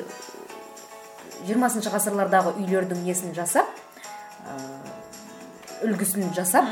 [1.46, 3.68] жиырмасыншы ғасырлардағы үйлердің несін жасап
[4.46, 4.56] ә,
[5.86, 6.68] үлгісін жасап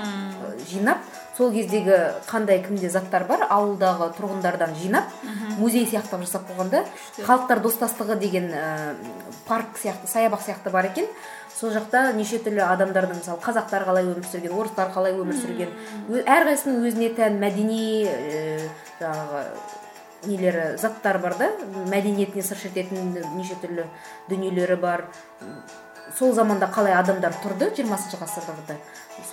[0.68, 1.04] жинап
[1.36, 1.96] сол кездегі
[2.28, 5.10] қандай кімде заттар бар ауылдағы тұрғындардан жинап
[5.58, 6.84] музей сияқты жасап қойған да
[7.18, 8.94] халықтар достастығы деген ә,
[9.48, 11.06] парк сияқты саябақ сияқты бар екен.
[11.54, 15.70] Сол жақта неше түрлі адамдардың мысалы қазақтар қалай өмір сүрген орыстар қалай өмір сүрген
[16.26, 18.68] әрқайсысының өзіне тән мәдени ә,
[18.98, 19.44] жаңағы
[20.26, 21.50] нелері заттар бар да
[21.92, 23.86] мәдениетіне сыр шертетін неше түрлі
[24.30, 25.06] дүниелері бар.
[26.18, 27.70] Сол заманда қалай адамдар тұрды?
[27.76, 28.76] жиырмасыншы ғасырда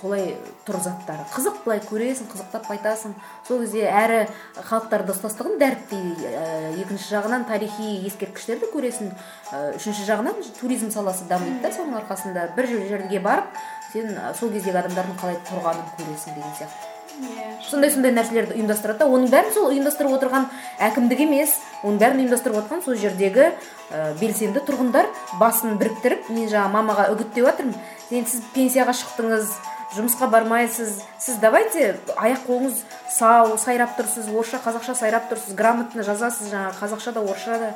[0.00, 1.24] солай тұр заттары.
[1.32, 3.14] Қызық былай көресің қызықтап айтасың
[3.46, 4.20] сол кезде әрі
[4.68, 6.44] халықтар достастығын дәріптейді ә,
[6.84, 9.12] екінші жағынан тарихи ескерткіштерді көресің.
[9.52, 12.48] Ә, үшінші жағынан туризм саласы дамиды да соның арқасында.
[12.56, 13.60] Бір жерге барып
[13.92, 16.91] сен сол кездегі адамдардың қалай тұрғанын көресің деген сияқты.
[17.22, 20.48] Иә сондай сондай нәрселерді ұйымдастырады да оның бәрін сол ұйымдастырып отырған
[20.88, 25.08] әкімдік емес оның бәрін ұйымдастырып отқан сол жердегі ә, белсенді тұрғындар
[25.40, 29.54] басын біріктіріп мен жаңа мамаға үгіттеп жатырмын сен сіз пенсияға шықтыңыз
[29.92, 32.78] жұмысқа бармайсыз сіз давайте аяқ қолыңыз
[33.12, 37.72] сау сайрап тұрсыз орысша қазақша сайрап тұрсыз грамотно жазасыз жаңағы қазақша да орысша да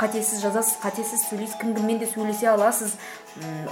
[0.00, 2.96] қатесіз жазасыз қатесіз сөйлейсіз кім кіммен де сөйлесе аласыз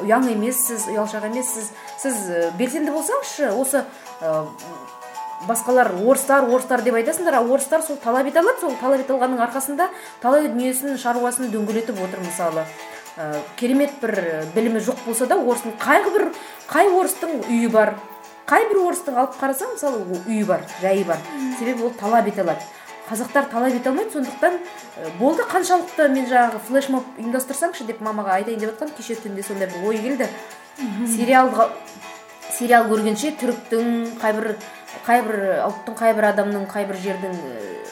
[0.05, 2.21] ұяң емессіз ұялшақ емессіз сіз
[2.59, 3.83] белсенді болсаңызшы осы
[4.21, 4.45] ә,
[5.46, 9.42] басқалар орыстар орыстар деп айтасыңдар ал орыстар сол талап ете алады сол талап ете алғанның
[9.46, 9.88] арқасында
[10.22, 12.64] талай дүниесін шаруасын дөңгелетіп отыр мысалы.
[13.18, 16.29] Ә, керемет бір білімі жоқ болса да орыстың қай бір
[16.70, 17.94] қай орыстың үйі бар
[18.46, 21.18] қай бір орыстың алып қарасаң мысалы үйі бар жайы бар.
[21.59, 22.62] Себебі ол талап ете алады.
[23.09, 24.59] Қазақтар талап ете алмайды сондықтан
[25.18, 28.96] болды қаншалықты мен жаңағы флешмоб ұйымдастырсаңшы деп мамаға айтайын деп жатқанмын.
[28.98, 30.29] Кеше түнде сондай бір ой келді.
[31.16, 31.70] Сериалға
[32.59, 34.53] сериал көргенше түріктің қай бір
[35.09, 37.37] қай бір ұлттың қай бір адамның қай бір жердің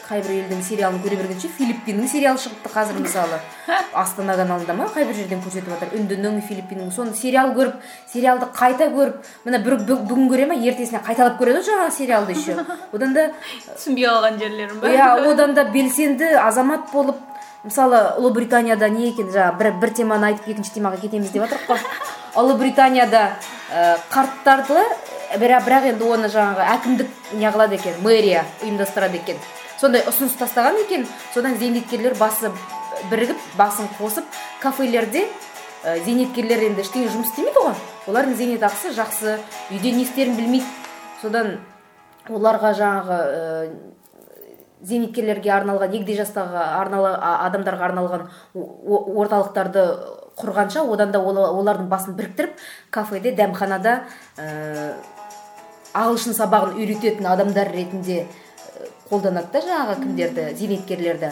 [0.07, 3.39] қай бір елдің сериалын көре бергенше филиппиннің сериалы шығыпты қазір мысалы.
[3.97, 5.91] Астана каналында ма қай бір жерден көрсетіп жатыр.
[5.97, 7.81] Үндінің филиппиннің соны сериал көріп
[8.13, 12.55] сериалды қайта көріп міне бір бүгін көре ма ертесіне қайталап көреді ғой жаңағы сериалды еще.
[12.93, 13.25] Одан да
[13.73, 14.95] түсінбей қалған жерлерім бар.
[14.95, 17.19] иә одан да белсенді азамат болып
[17.65, 21.83] мысалы ұлыбританияда не екен жаңағы бір, бір теманы айтып екінші темаға кетеміз деп жатырмық қой.
[22.39, 23.27] Ұлыбританияда
[23.73, 24.85] ә, қарттарды
[25.35, 29.39] бірақ бірақ енді оны жаңағы әкімдік неғылады екен мэрия ұйымдастырады екен.
[29.77, 31.05] Сондай ұсыныс тастаған екен.
[31.33, 32.51] Содан зейнеткерлер басы
[33.11, 34.25] бірігіп басын қосып
[34.61, 35.25] кафелерде
[35.83, 37.75] ә, зейнеткерлер енді ештеңе жұмыс істемейді ғой.
[38.07, 39.37] Олардың зейнетақысы жақсы
[39.75, 40.65] үйде не істерін білмейді.
[41.21, 41.57] Содан
[42.29, 43.69] оларға жаңағы ә,
[44.81, 47.15] зейнеткерлерге арналған егде жастағы арнала,
[47.47, 49.85] адамдарға арналған орталықтарды
[50.37, 52.57] құрғанша одан да олардың басын біріктіріп
[52.93, 53.99] кафеде дәмханада
[55.93, 61.31] ағылшын сабағын үйрететін адамдар ретінде э, қолданады да жаңағы кімдерді зейнеткерлерді.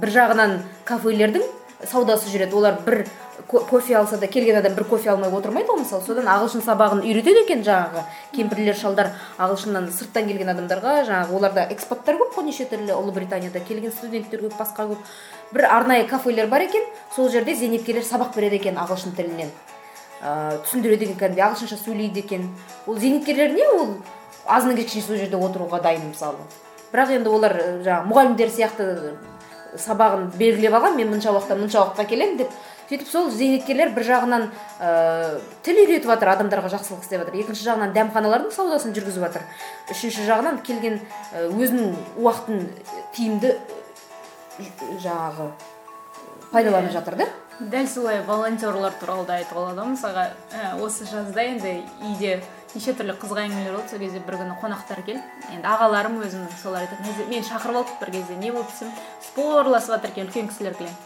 [0.00, 1.42] Бір жағынан кафелердің
[1.88, 2.56] саудасы жүреді.
[2.56, 3.06] Олар бір
[3.48, 6.04] кофе алса да келген адам бір кофе алмай отырмайды ғой мысалы.
[6.06, 8.04] Содан ағылшын сабағын үйретеді екен жаңағы
[8.36, 9.10] кемпірлер шалдар.
[9.38, 12.94] Ағылшыннан сырттан келген адамдарға жаңағы оларда экспаттар көп қой неше түрлі.
[12.94, 15.10] Ұлыбританияда келген студенттер көп басқа көп.
[15.52, 16.84] Бір арнайы кафелер бар екен.
[17.16, 19.50] Сол жерде зейнеткерлер сабақ береді екен ағылшын тілінен.
[20.20, 22.48] Түсіндіреді екен кәдімгідей ағылшынша сөйлейді екен.
[22.86, 23.94] Ол зейнеткерлер не ол
[24.46, 26.44] азаннан кешке сол жерде отыруға дайын мысалы.
[26.92, 27.54] Бірақ енді олар
[27.84, 29.14] жаңағы мұғалімдер сияқты
[29.78, 32.54] сабағын белгілеп алған мен мұнша уақыттан мұнша уақытқа келемін деп
[32.90, 34.46] сөйтіп сол зейнеткерлер бір жағынан
[34.82, 37.36] ә, тіл үйретіп жатыр адамдарға жақсылық істеп жатыр.
[37.38, 39.44] Екінші жағынан дәмханалардың саудасын жүргізіп жатыр.
[39.94, 40.98] Үшінші жағынан келген
[41.54, 42.66] өзінің уақытын
[43.14, 43.54] тиімді
[45.04, 45.52] жаңағы
[46.50, 47.28] пайдаланып жатыр да.
[47.60, 51.74] Дәл солай волонтерлар туралы да айтуға болады ғой мысалға осы жазда енді
[52.08, 52.38] үйде
[52.72, 53.90] неше түрлі қызық әңгімелер болды.
[53.90, 55.20] Сол кезде бір күні қонақтар келді
[55.52, 58.92] енді ағаларым өзімнің солар айтады мені шақырып алды бір кезде не болды десем
[59.26, 60.96] спорласып жатыр екен үлкен кісілер келген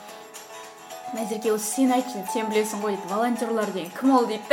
[1.14, 4.26] назерке осы сен айтшы сен білесің ғой дейді волонтерлар деген кім ол?
[4.26, 4.44] дейді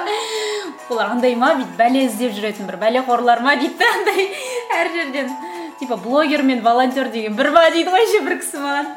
[0.90, 1.54] олар андай ма?
[1.58, 3.56] бүйтіп бәле іздеп жүретін бір бәлеқорлар ма?
[3.56, 4.30] дейді да андай
[4.78, 5.34] әр жерден.
[5.80, 8.94] Типа блогер мен волонтер деген бір ба дейді ғой бір кісі маған.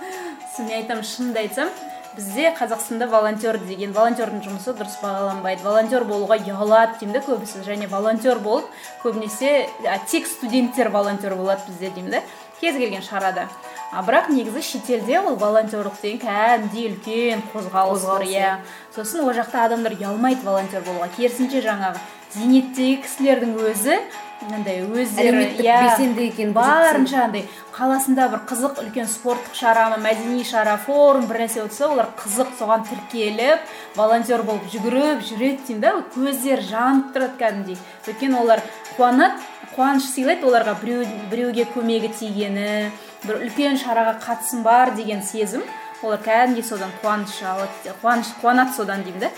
[0.50, 1.70] Сосын мен айтамын шынымды айтсам
[2.16, 5.64] бізде қазақстанда волонтер деген волонтердің жұмысы дұрыс бағаланбайды.
[5.66, 8.70] Волонтер болуға ұялады деймін да көбісі және волонтер болып
[9.04, 9.68] көбінесе
[10.12, 12.24] тек студенттер волонтер болады бізде деймін да
[12.62, 13.48] кез келген шарада.
[13.92, 18.54] А бірақ негізі шетелде ол волонтерлық деген кәдімгідей үлкен қозғалыс бар иә.
[18.96, 21.12] Сосын ол жақта адамдар ұялмайды волонтер болуға.
[21.14, 22.02] Керісінше жаңағы
[22.34, 24.00] зейнеттегі кісілердің өзі
[24.48, 30.44] мынандай өздері иә белсенді екенін барынша андай қаласында бір қызық үлкен спорттық шара ма мәдени
[30.46, 33.64] шара форум бір нәрсе өтсе олар қызық соған тіркеліп
[33.98, 37.80] волонтер болып жүгіріп жүреді деймін да көздері жанып тұрады кәдімгідей.
[38.08, 38.62] Өйткені олар
[38.98, 39.42] қуанады
[39.76, 42.92] қуаныш сыйлайды оларға біреу біреуге көмегі тигені
[43.24, 45.64] бір үлкен шараға қатысым бар деген сезім.
[46.04, 49.34] Олар кәдімгідей содан қуаныш алады қуаныш қуанады содан деймін да.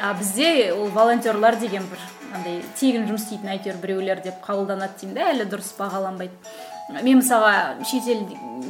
[0.00, 2.00] А бізде ол волонтерлар деген бір
[2.34, 6.34] андай тегін жұмыс істейтін әйтеуір біреулер деп қабылданады деймін да әлі дұрыс бағаланбайды.
[7.02, 8.22] Мен мысалға шетел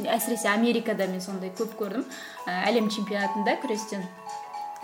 [0.09, 2.05] әсіресе америкада мен сондай көп көрдім.
[2.47, 4.05] Әлем чемпионатында күрестен.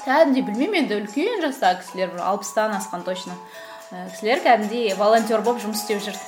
[0.04, 3.38] Кәдімгідей білмеймін енді үлкен жастағы кісілер бір алпыстан асқан точно.
[4.12, 6.20] Кісілер кәдімгідей волонтер болып жұмыс істеп жүр.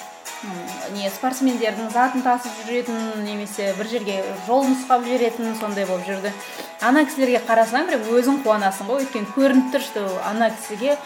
[0.95, 6.31] Не спортсмендердің затын тасып жүретін немесе бір жерге жол нұсқап жіберетін сондай болып жүрді.
[6.86, 9.05] Ана кісілерге қарасаң прям өзің қуанасың ғой.
[9.05, 10.97] Өйткені көрініп тұр что ана кісіге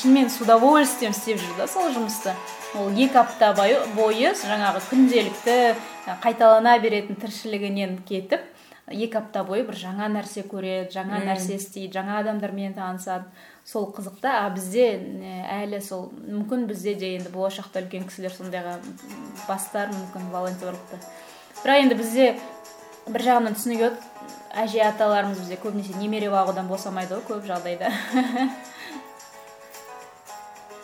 [0.00, 2.34] шынымен с удовольствием істеп жүр да сол жұмысты.
[2.78, 5.58] Ол екі апта бойы жаңағы күнделікті
[6.22, 8.44] қайталана беретін тіршілігінен кетіп
[8.88, 13.28] екі апта бойы бір жаңа нәрсе көреді жаңа нәрсе істейді жаңа адамдармен танысады.
[13.68, 14.90] Сол қызық та а бізде
[15.52, 18.78] әлі сол мүмкін бізде де енді болашақта үлкен кісілер сондайға
[19.48, 21.00] бастар мүмкін волонтерлықты
[21.62, 22.30] бірақ енді бізде
[23.12, 24.18] бір жағынан түсінуге болады
[24.58, 27.90] әже аталарымыз бізде көбінесе немере бағудан босамайды ғой көп жағдайда.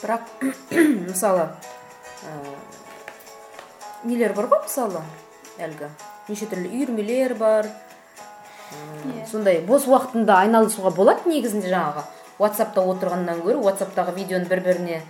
[0.02, 0.28] Бірақ
[1.08, 2.34] мысалы ә,
[4.04, 5.00] нелер бар ғой мысалы
[5.58, 5.88] әлгі?
[6.28, 7.70] Неше түрлі үйірмелер бар.
[8.74, 9.24] Иә.
[9.28, 12.02] сондай бос уақытында айналысуға болады негізінде жаңағы?
[12.38, 15.00] Ватсапта отырғаннан гөрі ватсаптағы видеоны бір біріне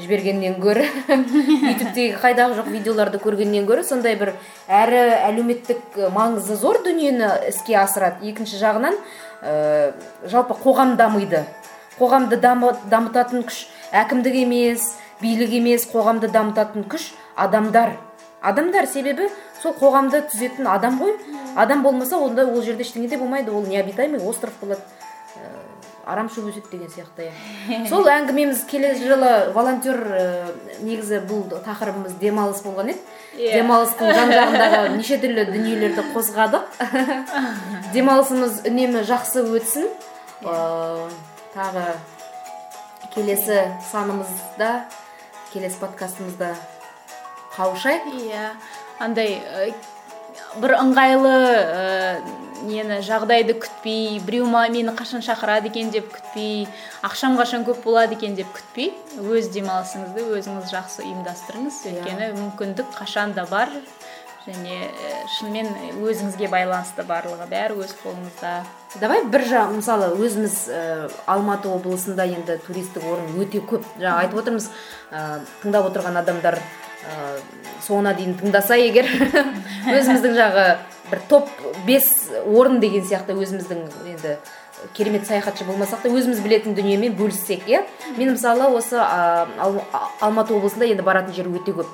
[0.00, 0.86] жібергеннен гөрі
[1.72, 4.32] ютубтегі қайдағы жоқ видеоларды көргеннен гөрі сондай бір
[4.68, 8.24] әрі әлеуметтік маңызы зор дүниені іске асырады.
[8.30, 8.96] Екінші жағынан
[9.42, 9.92] ә,
[10.32, 11.44] жалпы қоғам дамиды.
[11.98, 17.98] Қоғамды дамытатын күш әкімдік емес билік емес қоғамды дамытатын күш адамдар.
[18.42, 19.28] Адамдар себебі
[19.60, 21.14] сол қоғамды түзетін адам ғой.
[21.54, 23.52] Адам болмаса онда ол жерде ештеңе де болмайды.
[23.52, 24.80] Ол необитаемый остров болады.
[26.06, 27.82] Арам шөп өседі деген сияқты иә.
[27.88, 30.24] Сол әңгімеміз келесі жылы волонтер ә,
[30.82, 32.98] негізі бұл тақырыбымыз демалыс болған еді.
[33.36, 33.52] Yeah.
[33.52, 33.60] Иә.
[33.60, 36.80] демалыстың жан жағындағы неше түрлі дүниелерді қозғадық.
[37.94, 39.88] Демалысымыз үнемі жақсы өтсін.
[40.42, 41.08] Ә,
[41.54, 41.86] тағы
[43.14, 44.72] келесі санымызда
[45.52, 46.54] келесі подкастымызда
[47.56, 48.10] қауышайық.
[48.26, 48.46] Иә.
[49.02, 49.38] Андай
[50.60, 51.36] бір ыңғайлы
[52.66, 56.66] нені жағдайды күтпей біреу мені қашан шақырады екен деп күтпей
[57.02, 61.82] ақшам қашан көп болады екен деп күтпей өз демалысыңызды өзіңіз жақсы ұйымдастырыңыз.
[61.86, 61.94] Иә.
[62.02, 63.70] өйткені мүмкіндік қашан да бар.
[64.42, 64.88] Және
[65.36, 65.68] шынымен
[66.02, 68.54] өзіңізге байланысты барлығы бәрі өз қолыңызда.
[68.98, 73.86] Давай бір жақ мысалы өзіміз ә, алматы облысында енді туристік орын өте көп.
[74.02, 74.66] Жаңа айтып отырмыз
[75.12, 77.38] ә, тыңдап отырған адамдар ә,
[77.86, 79.06] соңына дейін тыңдаса егер
[79.94, 80.66] өзіміздің жағы
[81.12, 81.48] бір топ
[81.86, 82.08] бес
[82.42, 83.84] орын деген сияқты өзіміздің
[84.14, 84.36] енді
[84.96, 87.84] керемет саяхатшы болмасақ та өзіміз білетін дүниемен бөліссек иә?
[88.16, 91.92] Мен мысалы осы алматы облысында енді баратын жер өте көп.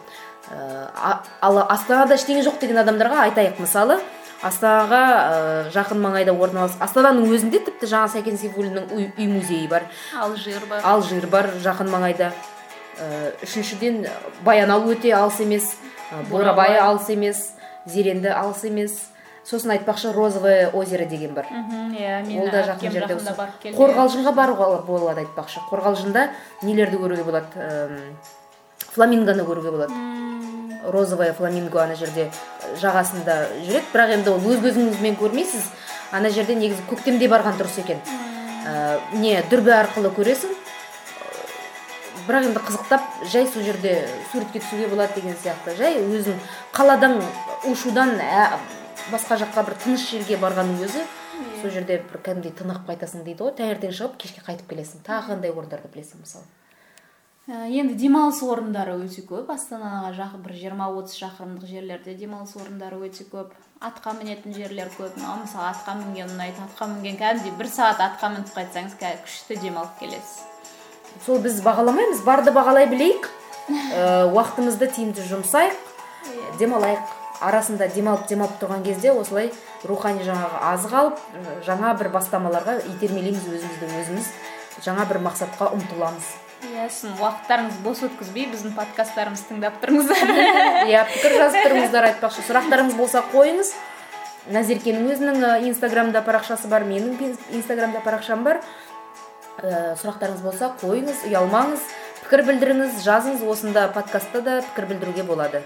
[0.48, 3.58] Ал астанада ештеңе жоқ деген адамдарға айтайық.
[3.60, 3.98] Мысалы
[4.42, 5.38] астанаға ә,
[5.74, 9.88] жақын маңайда орналасқан астананың өзінде тіпті жаңа сәкен сейфуллиннің үй, музейі бар.
[10.14, 10.84] Алжир бар.
[10.86, 12.30] Алжир бар жақын маңайда.
[13.02, 14.04] Ә, үшіншіден
[14.46, 15.72] баянауыл өте алыс емес.
[16.30, 16.78] Бурабай.
[16.78, 17.48] алыс емес.
[17.88, 18.98] Зеренді алыс емес.
[19.48, 21.46] Сосын айтпақшы розовое озеро деген бар.
[21.48, 23.16] Иә ол да жақын жерде
[23.72, 25.62] қорғалжынға баруға болады айтпақшы.
[25.70, 26.26] Қорғалжында
[26.62, 28.02] нелерді көруге болады?
[28.92, 29.94] Фламингоны көруге болады.
[30.92, 32.28] Розовое фламинго ана жерде
[32.76, 33.88] жағасында жүреді.
[33.94, 35.64] Бірақ енді ол өз көзіңізбен көрмейсіз.
[36.12, 37.98] Ана жерде негізі көктемде барған дұрыс екен.
[38.68, 40.52] Ә, не дүрбі арқылы көресің.
[42.28, 45.76] Бірақ енді қызықтап жай сол жерде суретке түсуге болады деген сияқты.
[45.76, 46.36] Жай өзің
[46.72, 47.22] қаладан
[47.66, 48.14] ушудан
[49.12, 51.02] басқа жаққа бір тыныш жерге барғанның өзі
[51.60, 55.02] сол жерде бір кәдімгідей тынығып қайтасың дейді ғой таңертең шығып кешке қайтып келесің.
[55.06, 56.44] Тағы қандай орындарды білесің мысалы?
[57.48, 59.50] Ә, енді демалыс орындары өте көп.
[59.54, 63.54] Астанаға жақын бір жиырма отыз шақырымдық жерлерде демалыс орындары өте көп.
[63.80, 65.16] Атқа мінетін жерлер көп.
[65.16, 69.98] Маған мысалы атқа мінген ұнайды атқа мінген кәдімгідей бір сағат атқа мініп қайтсаңыз күшті демалып
[70.02, 70.42] келесіз.
[71.24, 72.22] Сол біз бағаламаймыз.
[72.26, 73.30] Барды бағалай білейік.
[73.68, 75.86] Ә, уақытымызды тиімді жұмсайық.
[76.28, 76.58] Иә.
[76.58, 77.17] демалайық.
[77.44, 79.52] Арасында демалып демалып тұрған кезде осылай
[79.86, 81.22] рухани жаңағы азық алып
[81.66, 84.30] жаңа бір бастамаларға итермелейміз өзімізді өзіміз.
[84.84, 86.26] Жаңа бір мақсатқа ұмтыламыз.
[86.68, 90.32] Иә сын уақыттарыңызды бос өткізбей біздің подкасттарымызды тыңдап тұрыңыздар.
[90.90, 92.44] Иә пікір жазып тұрыңыздар айтпақшы.
[92.46, 93.72] Сұрақтарыңыз болса қойыңыз.
[94.54, 98.62] Назеркенің өзінің инстаграмда парақшасы бар менің инстаграмда парақшам бар.
[99.58, 101.86] Ә, сұрақтарыңыз болса қойыңыз ұялмаңыз
[102.24, 103.46] пікір білдіріңіз жазыңыз.
[103.46, 105.62] Осында подкастта да пікір білдіруге болады.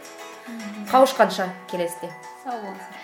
[0.92, 2.10] қауышқанша келесіде
[2.42, 3.01] сау болуңуздар